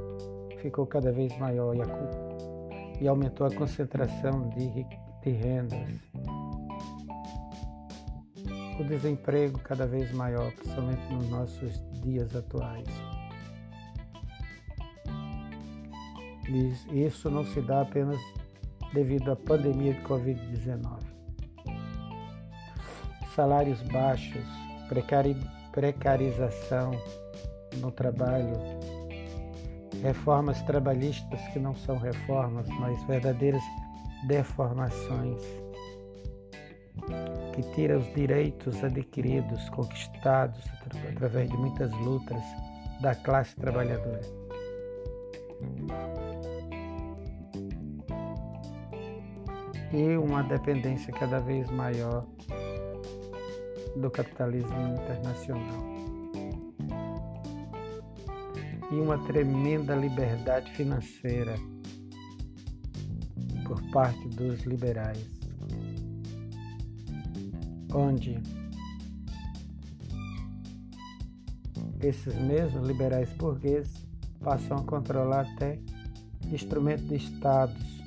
ficou 0.60 0.84
cada 0.84 1.12
vez 1.12 1.36
maior 1.38 1.76
e, 1.76 3.04
e 3.04 3.06
aumentou 3.06 3.46
a 3.46 3.54
concentração 3.54 4.48
de, 4.48 4.84
de 5.22 5.30
rendas. 5.30 6.00
O 8.80 8.84
desemprego 8.84 9.60
cada 9.60 9.86
vez 9.86 10.12
maior, 10.12 10.50
principalmente 10.54 11.12
nos 11.12 11.30
nossos 11.30 11.80
dias 12.02 12.34
atuais. 12.34 12.88
Isso 16.90 17.30
não 17.30 17.44
se 17.44 17.60
dá 17.60 17.82
apenas 17.82 18.18
devido 18.92 19.32
à 19.32 19.36
pandemia 19.36 19.94
de 19.94 20.00
Covid-19. 20.02 20.98
Salários 23.34 23.80
baixos, 23.82 24.44
precari 24.88 25.36
precarização 25.72 26.90
no 27.76 27.92
trabalho, 27.92 28.54
reformas 30.02 30.60
trabalhistas 30.62 31.40
que 31.52 31.58
não 31.58 31.74
são 31.76 31.98
reformas, 31.98 32.66
mas 32.80 33.00
verdadeiras 33.04 33.62
deformações, 34.26 35.42
que 37.54 37.62
tiram 37.74 37.98
os 37.98 38.14
direitos 38.14 38.82
adquiridos, 38.82 39.68
conquistados 39.70 40.64
através 41.12 41.48
de 41.48 41.56
muitas 41.56 41.92
lutas 41.92 42.42
da 43.00 43.14
classe 43.14 43.54
trabalhadora. 43.56 44.22
E 49.92 50.16
uma 50.16 50.42
dependência 50.42 51.12
cada 51.12 51.40
vez 51.40 51.68
maior 51.70 52.26
do 53.96 54.10
capitalismo 54.10 54.76
internacional. 54.92 55.98
E 58.90 58.94
uma 58.94 59.18
tremenda 59.26 59.94
liberdade 59.94 60.70
financeira 60.72 61.54
por 63.66 63.82
parte 63.90 64.28
dos 64.28 64.62
liberais, 64.62 65.26
onde 67.94 68.40
esses 72.00 72.34
mesmos 72.36 72.86
liberais 72.86 73.30
burgueses 73.34 74.06
passam 74.40 74.78
a 74.78 74.84
controlar 74.84 75.46
até 75.52 75.78
instrumentos 76.50 77.06
de 77.08 77.16
estados, 77.16 77.97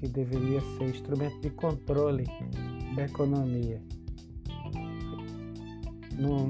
que 0.00 0.08
deveria 0.08 0.62
ser 0.62 0.84
instrumento 0.84 1.38
de 1.40 1.50
controle 1.50 2.24
da 2.96 3.04
economia. 3.04 3.82
Num, 6.18 6.46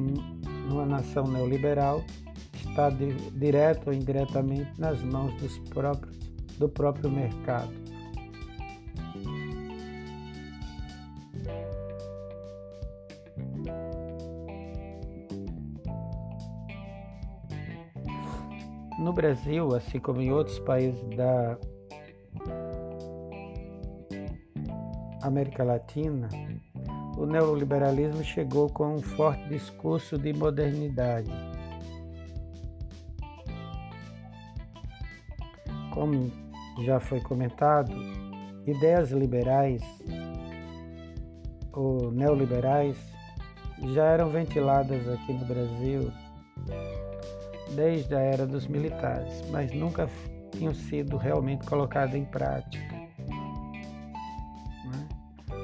numa 0.68 0.86
nação 0.86 1.24
neoliberal, 1.24 2.04
está 2.54 2.90
direto 2.90 3.88
ou 3.88 3.92
indiretamente 3.92 4.70
nas 4.78 5.02
mãos 5.02 5.34
dos 5.40 5.58
próprios, 5.70 6.16
do 6.58 6.68
próprio 6.68 7.10
mercado. 7.10 7.72
No 18.96 19.12
Brasil, 19.12 19.74
assim 19.74 19.98
como 19.98 20.20
em 20.20 20.30
outros 20.30 20.60
países 20.60 21.02
da 21.16 21.58
América 25.22 25.64
Latina, 25.64 26.28
o 27.16 27.26
neoliberalismo 27.26 28.24
chegou 28.24 28.68
com 28.70 28.94
um 28.94 29.02
forte 29.02 29.48
discurso 29.48 30.16
de 30.16 30.32
modernidade. 30.32 31.30
Como 35.92 36.30
já 36.84 36.98
foi 36.98 37.20
comentado, 37.20 37.92
ideias 38.66 39.10
liberais 39.10 39.82
ou 41.72 42.10
neoliberais 42.10 42.96
já 43.94 44.04
eram 44.04 44.30
ventiladas 44.30 45.06
aqui 45.08 45.32
no 45.32 45.44
Brasil 45.46 46.12
desde 47.74 48.14
a 48.14 48.20
era 48.20 48.46
dos 48.46 48.66
militares, 48.66 49.42
mas 49.50 49.72
nunca 49.72 50.08
tinham 50.52 50.74
sido 50.74 51.16
realmente 51.16 51.66
colocadas 51.66 52.14
em 52.14 52.24
prática. 52.24 52.89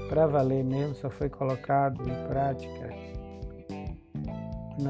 Para 0.09 0.27
valer 0.27 0.65
mesmo, 0.65 0.95
só 0.95 1.11
foi 1.11 1.29
colocado 1.29 2.01
em 2.09 2.29
prática 2.29 3.07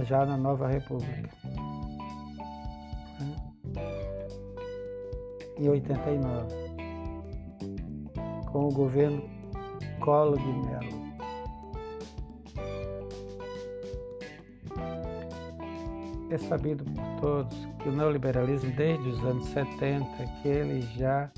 já 0.05 0.25
na 0.25 0.37
nova 0.37 0.69
República. 0.69 1.31
Né? 3.21 3.37
Em 5.59 5.69
89, 5.69 6.55
com 8.53 8.69
o 8.69 8.73
governo 8.73 9.23
Collor 10.01 10.39
de 10.39 10.45
Mello. 10.45 11.07
É 16.29 16.39
sabido 16.39 16.85
por 16.85 17.21
todos 17.21 17.69
que 17.83 17.89
o 17.89 17.93
neoliberalismo, 17.93 18.71
desde 18.73 19.09
os 19.09 19.25
anos 19.25 19.47
70, 19.47 20.05
que 20.43 20.49
ele 20.49 20.83
já, 20.99 21.31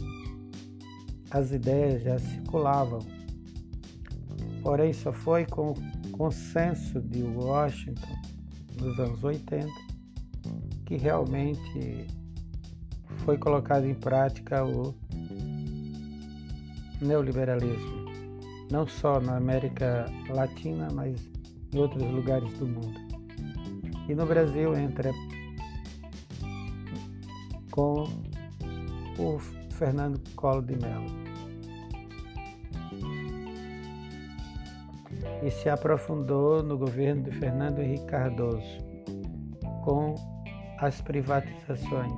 as 1.31 1.53
ideias 1.53 2.03
já 2.03 2.19
circulavam. 2.19 3.18
Porém, 4.69 4.93
só 4.93 5.15
foi 5.15 5.47
com 5.47 5.71
o 5.71 6.11
consenso 6.13 7.01
de 7.01 7.23
Washington, 7.23 8.15
nos 8.79 8.99
anos 9.01 9.25
80, 9.25 9.67
que 10.85 10.99
realmente 10.99 12.07
foi 13.25 13.39
colocado 13.39 13.87
em 13.87 13.95
prática 13.95 14.67
o 14.67 14.95
neoliberalismo, 17.01 18.11
não 18.71 18.87
só 18.87 19.19
na 19.19 19.39
América 19.39 20.05
Latina, 20.29 20.89
mas 20.93 21.19
em 21.73 21.79
outros 21.79 22.03
lugares 22.03 22.53
do 22.59 22.67
mundo. 22.67 23.01
E 24.07 24.15
no 24.15 24.27
Brasil 24.27 24.75
entra 24.75 25.11
com 27.71 28.05
o 29.19 29.39
Fernando 29.71 30.21
Collor 30.35 30.63
de 30.63 30.77
Mello. 30.77 31.28
E 35.43 35.51
se 35.51 35.69
aprofundou 35.69 36.63
no 36.63 36.77
governo 36.77 37.23
de 37.23 37.31
Fernando 37.33 37.81
Henrique 37.81 38.07
Cardoso, 38.07 38.79
com 39.85 40.15
as 40.79 41.01
privatizações. 41.01 42.13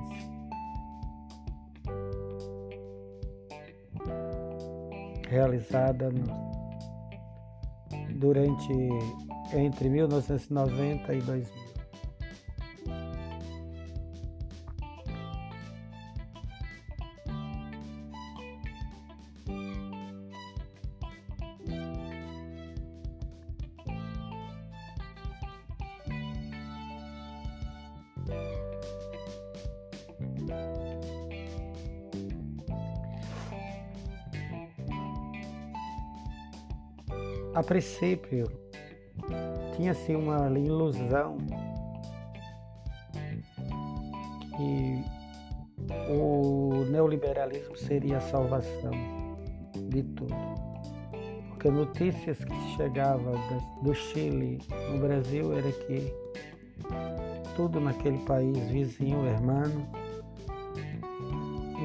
Realizada 5.29 6.09
no, 6.09 6.51
durante 8.19 8.73
entre 9.53 9.89
1990 9.89 11.13
e 11.13 11.21
2000. 11.21 11.70
A 37.61 37.63
princípio 37.63 38.51
tinha-se 39.75 40.15
uma 40.15 40.49
ilusão 40.57 41.37
que 44.57 45.03
o 46.09 46.85
neoliberalismo 46.89 47.77
seria 47.77 48.17
a 48.17 48.21
salvação 48.21 48.91
de 49.89 50.01
tudo. 50.01 50.35
Porque 51.49 51.69
notícias 51.69 52.43
que 52.43 52.75
chegavam 52.75 53.35
do 53.83 53.93
Chile 53.93 54.57
no 54.91 54.99
Brasil 54.99 55.53
era 55.53 55.71
que 55.71 56.11
tudo 57.55 57.79
naquele 57.79 58.17
país 58.25 58.57
vizinho, 58.69 59.23
hermano, 59.27 59.87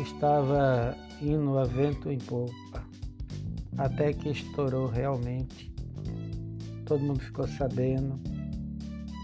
estava 0.01 0.97
indo 1.21 1.59
a 1.59 1.65
vento 1.65 2.11
em 2.11 2.19
popa 2.19 2.66
até 3.79 4.13
que 4.13 4.31
estourou 4.31 4.87
realmente. 4.89 5.73
Todo 6.85 7.03
mundo 7.03 7.21
ficou 7.21 7.47
sabendo 7.49 8.19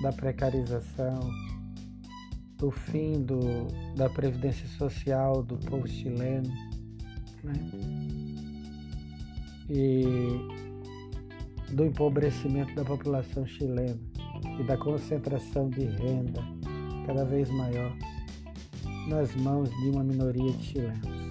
da 0.03 0.13
precarização, 0.13 1.21
do 2.59 2.71
fim 2.71 3.23
do, 3.23 3.41
da 3.97 4.09
previdência 4.09 4.67
social 4.69 5.43
do 5.43 5.57
povo 5.59 5.87
chileno. 5.87 6.53
Né? 7.45 8.03
e 9.69 10.05
do 11.73 11.87
empobrecimento 11.87 12.75
da 12.75 12.85
população 12.85 13.47
chilena 13.47 13.99
e 14.59 14.63
da 14.65 14.77
concentração 14.77 15.71
de 15.71 15.85
renda 15.85 16.43
cada 17.07 17.25
vez 17.25 17.49
maior 17.51 17.97
nas 19.09 19.35
mãos 19.37 19.71
de 19.71 19.89
uma 19.91 20.05
minoria 20.05 20.53
de 20.53 20.63
chilenos. 20.63 21.22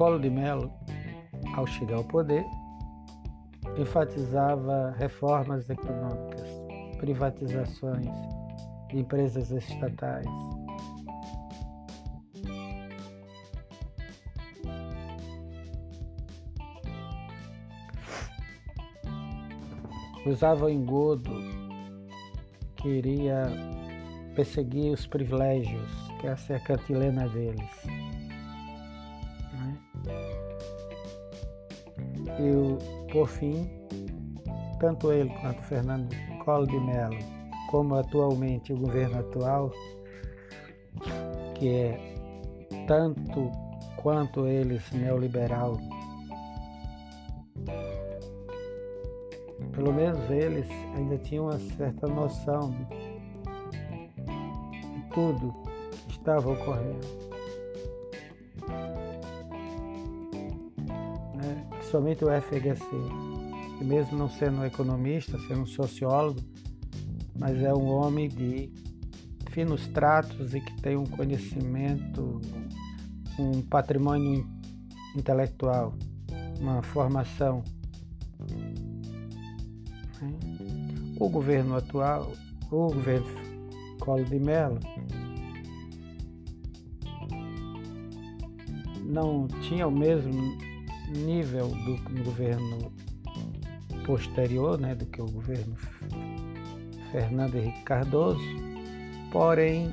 Colo 0.00 0.18
de 0.18 0.30
Melo, 0.30 0.72
ao 1.54 1.66
chegar 1.66 1.96
ao 1.98 2.04
poder, 2.04 2.42
enfatizava 3.76 4.94
reformas 4.96 5.68
econômicas, 5.68 6.48
privatizações 6.96 8.08
de 8.88 9.00
empresas 9.00 9.50
estatais. 9.50 10.24
Usava 20.24 20.64
o 20.64 20.70
engodo, 20.70 21.30
queria 22.76 23.52
perseguir 24.34 24.94
os 24.94 25.06
privilégios, 25.06 25.90
que 26.18 26.26
é 26.26 26.32
a 26.32 26.38
deles. 27.28 28.09
E, 32.40 33.12
por 33.12 33.28
fim, 33.28 33.68
tanto 34.78 35.12
ele 35.12 35.28
quanto 35.40 35.62
Fernando 35.62 36.08
Collor 36.42 36.66
de 36.66 36.80
Mello, 36.80 37.18
como 37.70 37.96
atualmente 37.96 38.72
o 38.72 38.78
governo 38.78 39.18
atual, 39.18 39.70
que 41.54 41.68
é 41.68 42.14
tanto 42.86 43.50
quanto 43.96 44.46
eles 44.46 44.90
neoliberal, 44.92 45.76
pelo 49.72 49.92
menos 49.92 50.18
eles 50.30 50.66
ainda 50.96 51.18
tinham 51.18 51.44
uma 51.44 51.58
certa 51.58 52.06
noção 52.06 52.70
de 52.70 52.86
tudo 55.12 55.54
que 56.08 56.16
estava 56.16 56.50
ocorrendo. 56.50 57.29
Somente 61.90 62.24
o 62.24 62.28
FHC, 62.28 63.84
mesmo 63.84 64.16
não 64.16 64.30
sendo 64.30 64.58
um 64.58 64.64
economista, 64.64 65.36
sendo 65.48 65.62
um 65.62 65.66
sociólogo, 65.66 66.40
mas 67.36 67.60
é 67.60 67.74
um 67.74 67.86
homem 67.88 68.28
de 68.28 68.70
finos 69.50 69.88
tratos 69.88 70.54
e 70.54 70.60
que 70.60 70.80
tem 70.80 70.96
um 70.96 71.04
conhecimento, 71.04 72.40
um 73.36 73.60
patrimônio 73.62 74.46
intelectual, 75.16 75.94
uma 76.60 76.80
formação 76.80 77.64
o 81.18 81.28
governo 81.28 81.76
atual, 81.76 82.32
o 82.70 82.86
governo 82.86 83.26
Collor 83.98 84.24
de 84.24 84.38
Mello, 84.38 84.78
não 89.04 89.48
tinha 89.62 89.88
o 89.88 89.90
mesmo 89.90 90.69
nível 91.10 91.68
do 91.68 92.24
governo 92.24 92.92
posterior, 94.06 94.78
né, 94.78 94.94
do 94.94 95.06
que 95.06 95.20
o 95.20 95.26
governo 95.26 95.76
Fernando 97.12 97.56
Henrique 97.56 97.82
Cardoso, 97.82 98.40
porém 99.32 99.92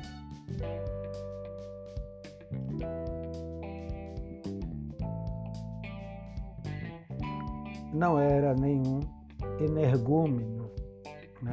não 7.92 8.18
era 8.18 8.54
nenhum 8.54 9.00
energúmeno 9.60 10.58
né? 11.42 11.52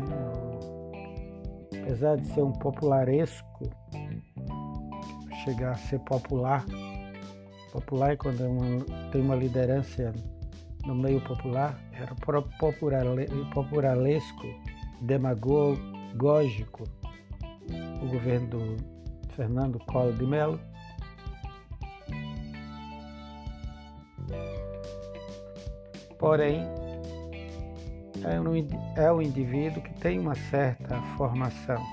Apesar 1.81 2.17
de 2.17 2.27
ser 2.27 2.41
um 2.41 2.51
popularesco, 2.51 3.69
chegar 5.43 5.71
a 5.71 5.75
ser 5.75 5.99
popular, 5.99 6.65
popular 7.75 8.13
é 8.13 8.15
quando 8.15 8.41
é 8.41 8.47
uma, 8.47 8.85
tem 9.11 9.21
uma 9.21 9.35
liderança 9.35 10.13
no 10.85 10.95
meio 10.95 11.19
popular, 11.21 11.77
era 11.91 12.15
populesco, 13.53 14.47
demagógico, 15.01 16.83
o 18.01 18.07
governo 18.07 18.47
do 18.47 18.77
Fernando 19.35 19.79
Collor 19.79 20.13
de 20.13 20.25
Mello. 20.25 20.59
Porém, 26.17 26.61
é 28.23 28.39
um, 28.39 28.55
é 28.95 29.11
um 29.11 29.21
indivíduo 29.21 29.81
que 29.83 29.93
tem 29.95 30.17
uma 30.19 30.35
certa 30.35 31.01
formação. 31.17 31.83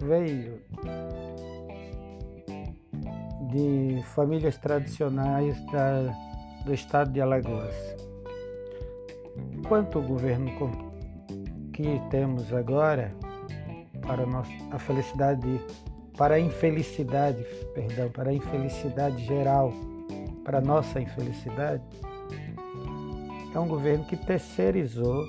Veio 0.00 0.62
de 3.48 4.02
famílias 4.14 4.56
tradicionais 4.58 5.58
da, 5.66 6.14
do 6.64 6.72
estado 6.72 7.12
de 7.12 7.20
Alagoas. 7.20 7.74
Quanto 9.66 9.98
o 9.98 10.02
governo 10.02 10.50
que 11.72 12.00
temos 12.10 12.52
agora, 12.52 13.14
para 14.02 14.22
a, 14.22 14.26
nossa, 14.26 14.50
a 14.70 14.78
felicidade, 14.78 15.60
para 16.16 16.36
a 16.36 16.40
infelicidade, 16.40 17.44
perdão, 17.74 18.10
para 18.10 18.30
a 18.30 18.34
infelicidade 18.34 19.24
geral, 19.24 19.72
para 20.44 20.58
a 20.58 20.62
nossa 20.62 21.00
infelicidade, 21.00 21.82
é 23.54 23.58
um 23.58 23.68
governo 23.68 24.04
que 24.04 24.16
terceirizou 24.16 25.26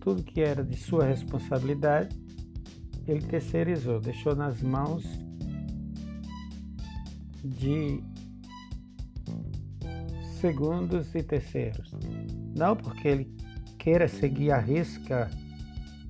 tudo 0.00 0.22
que 0.22 0.42
era 0.42 0.62
de 0.62 0.76
sua 0.76 1.04
responsabilidade, 1.04 2.14
ele 3.08 3.22
terceirizou, 3.22 4.00
deixou 4.00 4.36
nas 4.36 4.62
mãos 4.62 5.23
de 7.44 8.02
segundos 10.40 11.14
e 11.14 11.22
terceiros. 11.22 11.92
Não 12.56 12.76
porque 12.76 13.08
ele 13.08 13.36
queira 13.78 14.08
seguir 14.08 14.50
a 14.50 14.58
risca 14.58 15.30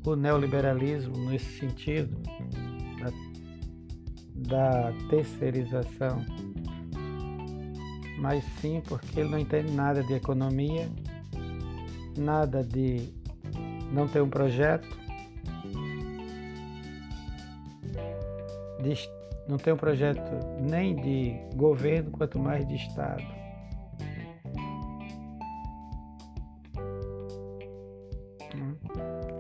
o 0.07 0.15
neoliberalismo 0.15 1.17
nesse 1.31 1.59
sentido 1.59 2.17
da, 4.45 4.91
da 4.91 4.93
terceirização, 5.09 6.25
mas 8.19 8.45
sim 8.61 8.83
porque 8.87 9.21
ele 9.21 9.31
não 9.31 9.39
entende 9.39 9.73
nada 9.73 10.03
de 10.03 10.13
economia 10.13 10.89
nada 12.19 12.63
de 12.63 13.09
não 13.93 14.09
ter 14.09 14.23
um 14.23 14.29
projeto, 14.29 14.89
de, 18.83 18.95
não 19.49 19.57
ter 19.59 19.73
um 19.73 19.77
projeto 19.77 20.21
nem 20.61 20.97
de 20.97 21.37
governo, 21.57 22.11
quanto 22.11 22.39
mais 22.39 22.67
de 22.67 22.77
Estado. 22.77 23.23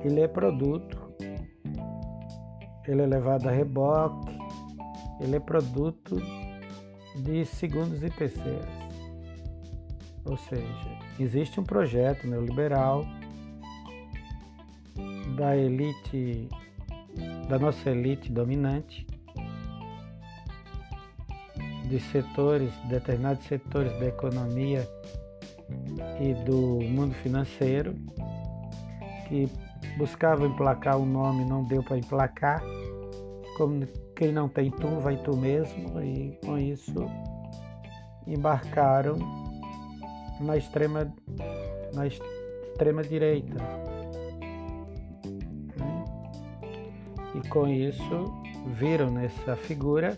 Ele 0.04 0.20
é 0.20 0.28
produto, 0.28 0.98
ele 2.86 3.02
é 3.02 3.06
levado 3.06 3.48
a 3.48 3.50
reboque, 3.50 4.36
ele 5.20 5.36
é 5.36 5.40
produto 5.40 6.16
de 7.16 7.46
segundos 7.46 8.02
e 8.02 8.10
terceiros. 8.10 8.84
Ou 10.26 10.36
seja, 10.36 10.98
existe 11.18 11.58
um 11.58 11.64
projeto 11.64 12.26
neoliberal 12.26 13.06
da 15.36 15.56
elite, 15.56 16.48
da 17.48 17.58
nossa 17.58 17.90
elite 17.90 18.30
dominante, 18.30 19.06
de 21.84 22.00
setores, 22.00 22.72
determinados 22.88 23.44
setores 23.46 23.92
da 23.98 24.06
economia 24.06 24.88
e 26.20 26.34
do 26.44 26.80
mundo 26.80 27.14
financeiro, 27.14 27.94
que 29.28 29.48
buscava 29.96 30.46
emplacar 30.46 30.96
um 30.96 31.06
nome, 31.06 31.44
não 31.44 31.64
deu 31.64 31.82
para 31.82 31.98
emplacar, 31.98 32.62
como 33.56 33.86
quem 34.16 34.32
não 34.32 34.48
tem 34.48 34.70
tu, 34.70 34.88
vai 35.00 35.16
tu 35.16 35.36
mesmo, 35.36 36.00
e 36.02 36.38
com 36.44 36.58
isso 36.58 37.06
embarcaram 38.26 39.18
na 40.40 40.56
extrema, 40.56 41.12
na 41.94 42.06
extrema 42.06 43.02
direita. 43.02 43.56
E 47.34 47.48
com 47.48 47.66
isso 47.66 48.42
viram 48.78 49.10
nessa 49.10 49.56
figura 49.56 50.16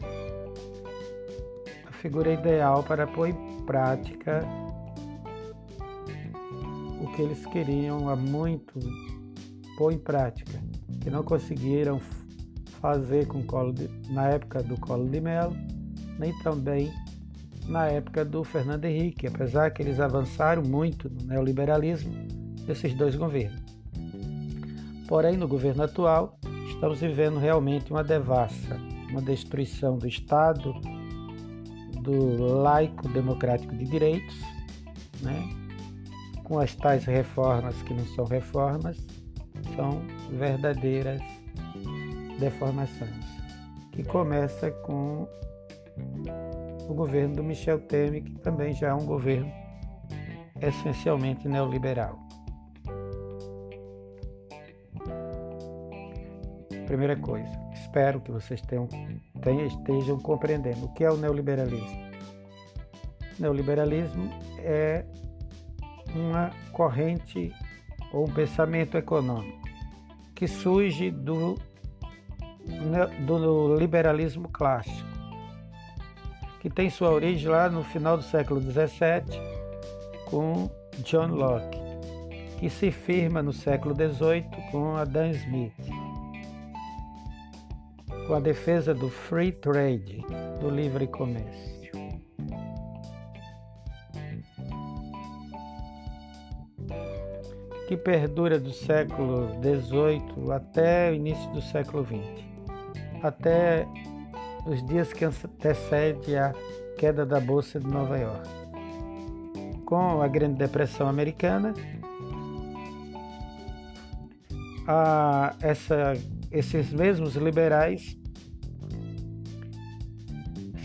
figura 1.97 2.33
ideal 2.33 2.83
para 2.83 3.07
pôr 3.07 3.29
em 3.29 3.65
prática 3.65 4.43
o 7.01 7.11
que 7.13 7.23
eles 7.23 7.45
queriam 7.47 8.09
há 8.09 8.17
muito 8.17 8.79
pôr 9.77 9.93
em 9.93 9.99
prática, 9.99 10.59
que 11.01 11.11
não 11.11 11.23
conseguiram 11.23 12.01
fazer 12.81 13.27
com 13.27 13.43
colo 13.43 13.73
de, 13.73 13.89
na 14.11 14.29
época 14.29 14.63
do 14.63 14.79
Colo 14.81 15.09
de 15.09 15.21
Mello, 15.21 15.57
nem 16.19 16.33
também 16.39 16.93
na 17.69 17.87
época 17.87 18.25
do 18.25 18.45
Fernando 18.45 18.85
Henrique, 18.85 19.27
apesar 19.27 19.71
que 19.71 19.83
eles 19.83 20.01
avançaram 20.01 20.63
muito 20.63 21.11
no 21.11 21.27
neoliberalismo 21.27 22.13
desses 22.65 22.95
dois 22.95 23.15
governos. 23.17 23.61
Porém, 25.09 25.37
no 25.37 25.47
governo 25.47 25.83
atual, 25.83 26.39
estamos 26.69 27.01
vivendo 27.01 27.39
realmente 27.39 27.91
uma 27.91 28.03
devassa, 28.03 28.77
uma 29.11 29.23
destruição 29.23 29.99
do 29.99 30.07
Estado, 30.07 30.75
do 32.07 32.63
laico 32.63 33.09
democrático 33.09 33.75
de 33.75 33.85
direitos, 33.85 34.41
né? 35.21 35.43
com 36.45 36.61
as 36.61 36.75
tais 36.77 37.05
reformas 37.05 37.75
que 37.83 37.93
não 37.93 38.07
são 38.07 38.25
reformas, 38.25 38.97
são 39.75 40.01
verdadeiras 40.31 41.21
deformações, 42.39 43.27
que 43.91 44.05
começa 44.05 44.71
com 44.71 45.27
o 46.89 46.95
governo 46.95 47.35
do 47.35 47.43
Michel 47.43 47.81
Temer, 47.81 48.23
que 48.23 48.39
também 48.39 48.73
já 48.73 48.89
é 48.89 48.95
um 48.95 49.05
governo 49.05 49.51
essencialmente 50.61 51.49
neoliberal. 51.49 52.17
Primeira 56.87 57.17
coisa, 57.17 57.66
espero 57.87 58.21
que 58.21 58.31
vocês 58.33 58.61
tenham, 58.61 58.89
tenham, 59.41 59.67
estejam 59.67 60.19
compreendendo 60.19 60.87
o 60.87 60.93
que 60.93 61.05
é 61.05 61.11
o 61.11 61.17
neoliberalismo. 61.17 62.07
Neoliberalismo 63.39 64.31
é 64.59 65.05
uma 66.15 66.51
corrente 66.73 67.53
ou 68.13 68.25
um 68.25 68.33
pensamento 68.33 68.97
econômico 68.97 69.67
que 70.35 70.47
surge 70.47 71.11
do, 71.11 71.57
do 73.27 73.75
liberalismo 73.77 74.49
clássico, 74.49 75.09
que 76.61 76.69
tem 76.69 76.91
sua 76.91 77.11
origem 77.11 77.49
lá 77.49 77.71
no 77.71 77.83
final 77.85 78.19
do 78.19 78.23
século 78.23 78.61
XVII 78.61 79.41
com 80.27 80.69
John 80.99 81.29
Locke, 81.29 81.79
que 82.59 82.69
se 82.69 82.91
firma 82.91 83.43
no 83.43 83.53
século 83.53 83.95
XVIII 83.95 84.71
com 84.71 84.97
Adam 84.97 85.31
Smith, 85.31 85.73
com 88.27 88.35
a 88.35 88.41
defesa 88.41 88.93
do 88.93 89.09
free 89.09 89.53
trade, 89.53 90.25
do 90.61 90.69
livre 90.69 91.07
comércio. 91.07 91.77
que 97.87 97.97
perdura 97.97 98.59
do 98.59 98.73
século 98.73 99.49
XVIII 99.63 100.53
até 100.53 101.11
o 101.11 101.15
início 101.15 101.49
do 101.53 101.63
século 101.63 102.05
XX, 102.05 102.45
até 103.23 103.87
os 104.67 104.85
dias 104.87 105.13
que 105.13 105.25
antecedem 105.25 106.37
a 106.37 106.53
queda 106.99 107.25
da 107.25 107.39
Bolsa 107.39 107.79
de 107.79 107.87
Nova 107.87 108.19
York. 108.19 108.49
Com 109.85 110.21
a 110.21 110.27
Grande 110.27 110.57
Depressão 110.57 111.09
Americana, 111.09 111.75
a, 114.89 115.55
essa, 115.61 116.15
esses 116.51 116.93
mesmos 116.93 117.35
liberais 117.35 118.17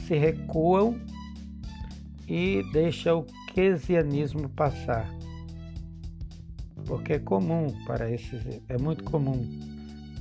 se 0.08 0.16
recuam 0.18 1.00
e 2.28 2.64
deixam 2.72 3.20
o 3.20 3.26
keynesianismo 3.54 4.50
passar 4.50 5.22
porque 6.92 7.14
é 7.14 7.20
comum 7.20 7.68
para 7.86 8.12
esses, 8.12 8.62
é 8.68 8.78
muito 8.78 9.06
comum. 9.06 9.48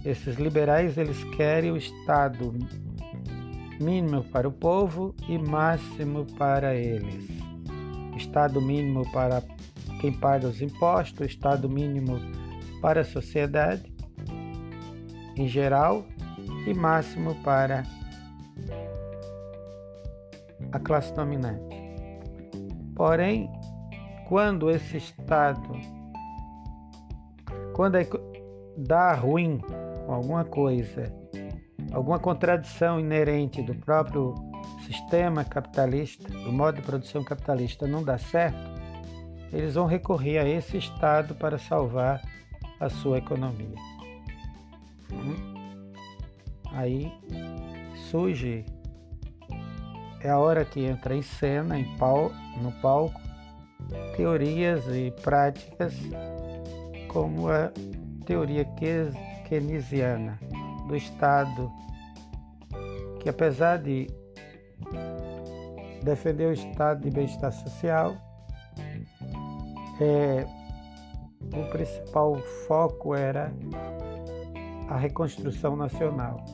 Esses 0.05 0.37
liberais 0.37 0.97
eles 0.97 1.23
querem 1.37 1.73
o 1.73 1.77
Estado 1.77 2.55
mínimo 3.81 4.23
para 4.23 4.47
o 4.47 4.53
povo 4.53 5.13
e 5.29 5.37
máximo 5.37 6.25
para 6.39 6.77
eles. 6.77 7.29
Estado 8.17 8.61
mínimo 8.61 9.03
para 9.11 9.43
quem 10.01 10.13
paga 10.13 10.47
os 10.47 10.63
impostos, 10.63 11.27
Estado 11.27 11.69
mínimo 11.69 12.21
para 12.81 13.01
a 13.01 13.05
sociedade 13.05 13.90
em 15.41 15.49
geral 15.49 16.05
e 16.67 16.75
máximo 16.75 17.35
para 17.43 17.83
a 20.73 20.79
classe 20.79 21.13
dominante. 21.15 21.77
Porém, 22.95 23.51
quando 24.29 24.71
esse 24.71 24.99
Estado 24.99 26.01
quando 27.73 27.97
é 27.97 28.07
dá 28.77 29.15
ruim 29.15 29.59
alguma 30.07 30.45
coisa, 30.45 31.11
alguma 31.93 32.19
contradição 32.19 33.01
inerente 33.01 33.63
do 33.63 33.75
próprio 33.75 34.35
sistema 34.85 35.45
capitalista, 35.45 36.29
do 36.29 36.53
modo 36.53 36.77
de 36.77 36.83
produção 36.83 37.25
capitalista 37.25 37.87
não 37.87 38.03
dá 38.03 38.19
certo, 38.19 38.59
eles 39.51 39.77
vão 39.77 39.87
recorrer 39.87 40.39
a 40.39 40.47
esse 40.47 40.77
Estado 40.77 41.35
para 41.35 41.57
salvar 41.57 42.21
a 42.79 42.91
sua 42.91 43.17
economia. 43.17 44.00
Hum? 45.13 45.93
Aí 46.73 47.13
surge, 48.11 48.65
é 50.21 50.31
a 50.31 50.39
hora 50.39 50.65
que 50.65 50.85
entra 50.85 51.15
em 51.15 51.23
cena, 51.23 51.79
em 51.79 51.97
pau, 51.97 52.31
no 52.61 52.73
palco, 52.81 53.21
teorias 54.17 54.85
e 54.89 55.11
práticas 55.23 55.95
como 57.09 57.49
a 57.49 57.73
teoria 58.25 58.65
keynesiana 59.49 60.39
do 60.87 60.97
Estado, 60.97 61.71
que 63.21 63.29
apesar 63.29 63.79
de 63.79 64.07
defender 66.03 66.47
o 66.47 66.53
estado 66.53 67.03
de 67.03 67.11
bem-estar 67.11 67.53
social, 67.53 68.17
é, 70.01 70.47
o 71.53 71.71
principal 71.71 72.37
foco 72.67 73.15
era 73.15 73.53
a 74.91 74.97
reconstrução 74.97 75.77
nacional, 75.77 76.45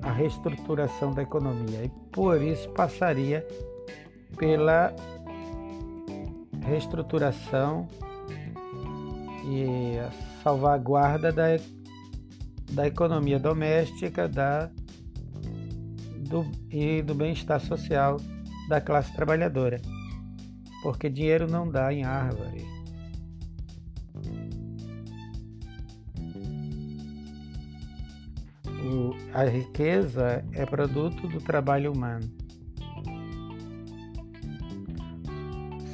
a 0.00 0.10
reestruturação 0.10 1.12
da 1.12 1.22
economia, 1.22 1.84
e 1.84 1.88
por 2.10 2.40
isso 2.40 2.70
passaria 2.70 3.46
pela 4.38 4.94
reestruturação 6.64 7.86
e 9.44 9.98
a 9.98 10.10
salvaguarda 10.42 11.30
da, 11.30 11.44
da 12.72 12.86
economia 12.86 13.38
doméstica 13.38 14.26
da, 14.26 14.70
do, 16.16 16.50
e 16.70 17.02
do 17.02 17.14
bem-estar 17.14 17.60
social 17.60 18.16
da 18.70 18.80
classe 18.80 19.14
trabalhadora, 19.14 19.82
porque 20.82 21.10
dinheiro 21.10 21.46
não 21.46 21.68
dá 21.68 21.92
em 21.92 22.04
árvore. 22.04 22.79
A 29.32 29.44
riqueza 29.44 30.44
é 30.52 30.66
produto 30.66 31.28
do 31.28 31.38
trabalho 31.38 31.92
humano. 31.92 32.28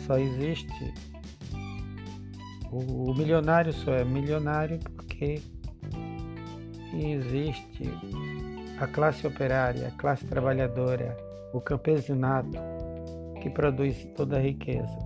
Só 0.07 0.19
existe 0.19 0.95
o, 2.71 3.15
milionário 3.15 3.73
só 3.73 3.93
é 3.93 4.05
milionário 4.05 4.79
porque 4.95 5.41
existe 6.93 7.91
a 8.79 8.87
classe 8.87 9.27
operária, 9.27 9.89
a 9.89 9.91
classe 9.93 10.27
trabalhadora, 10.27 11.17
o 11.53 11.61
campesinato 11.61 12.59
que 13.43 13.49
produz 13.51 14.05
toda 14.17 14.37
a 14.37 14.41
riqueza. 14.41 15.06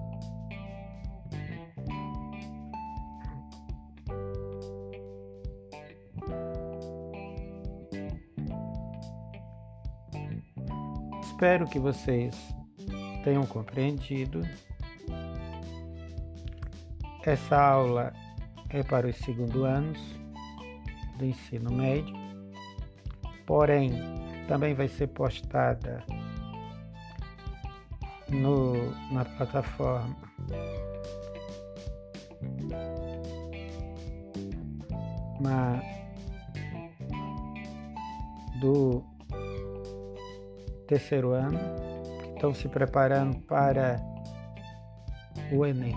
Espero 11.40 11.66
que 11.66 11.78
vocês 11.78 12.36
tenham 13.24 13.46
compreendido. 13.46 14.42
Essa 17.24 17.58
aula 17.58 18.12
é 18.68 18.82
para 18.82 19.06
os 19.06 19.16
segundo 19.16 19.64
anos 19.64 19.98
do 21.16 21.24
ensino 21.24 21.72
médio, 21.72 22.14
porém 23.46 23.90
também 24.48 24.74
vai 24.74 24.86
ser 24.86 25.06
postada 25.06 26.04
no, 28.28 28.74
na 29.10 29.24
plataforma. 29.24 30.14
Na, 35.40 35.80
do 38.60 39.02
terceiro 40.90 41.30
ano, 41.30 41.56
que 42.20 42.30
estão 42.30 42.52
se 42.52 42.68
preparando 42.68 43.38
para 43.42 44.02
o 45.52 45.64
Enem. 45.64 45.94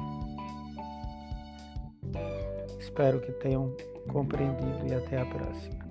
Espero 2.80 3.20
que 3.20 3.32
tenham 3.32 3.76
compreendido 4.08 4.88
e 4.88 4.94
até 4.94 5.20
a 5.20 5.26
próxima. 5.26 5.83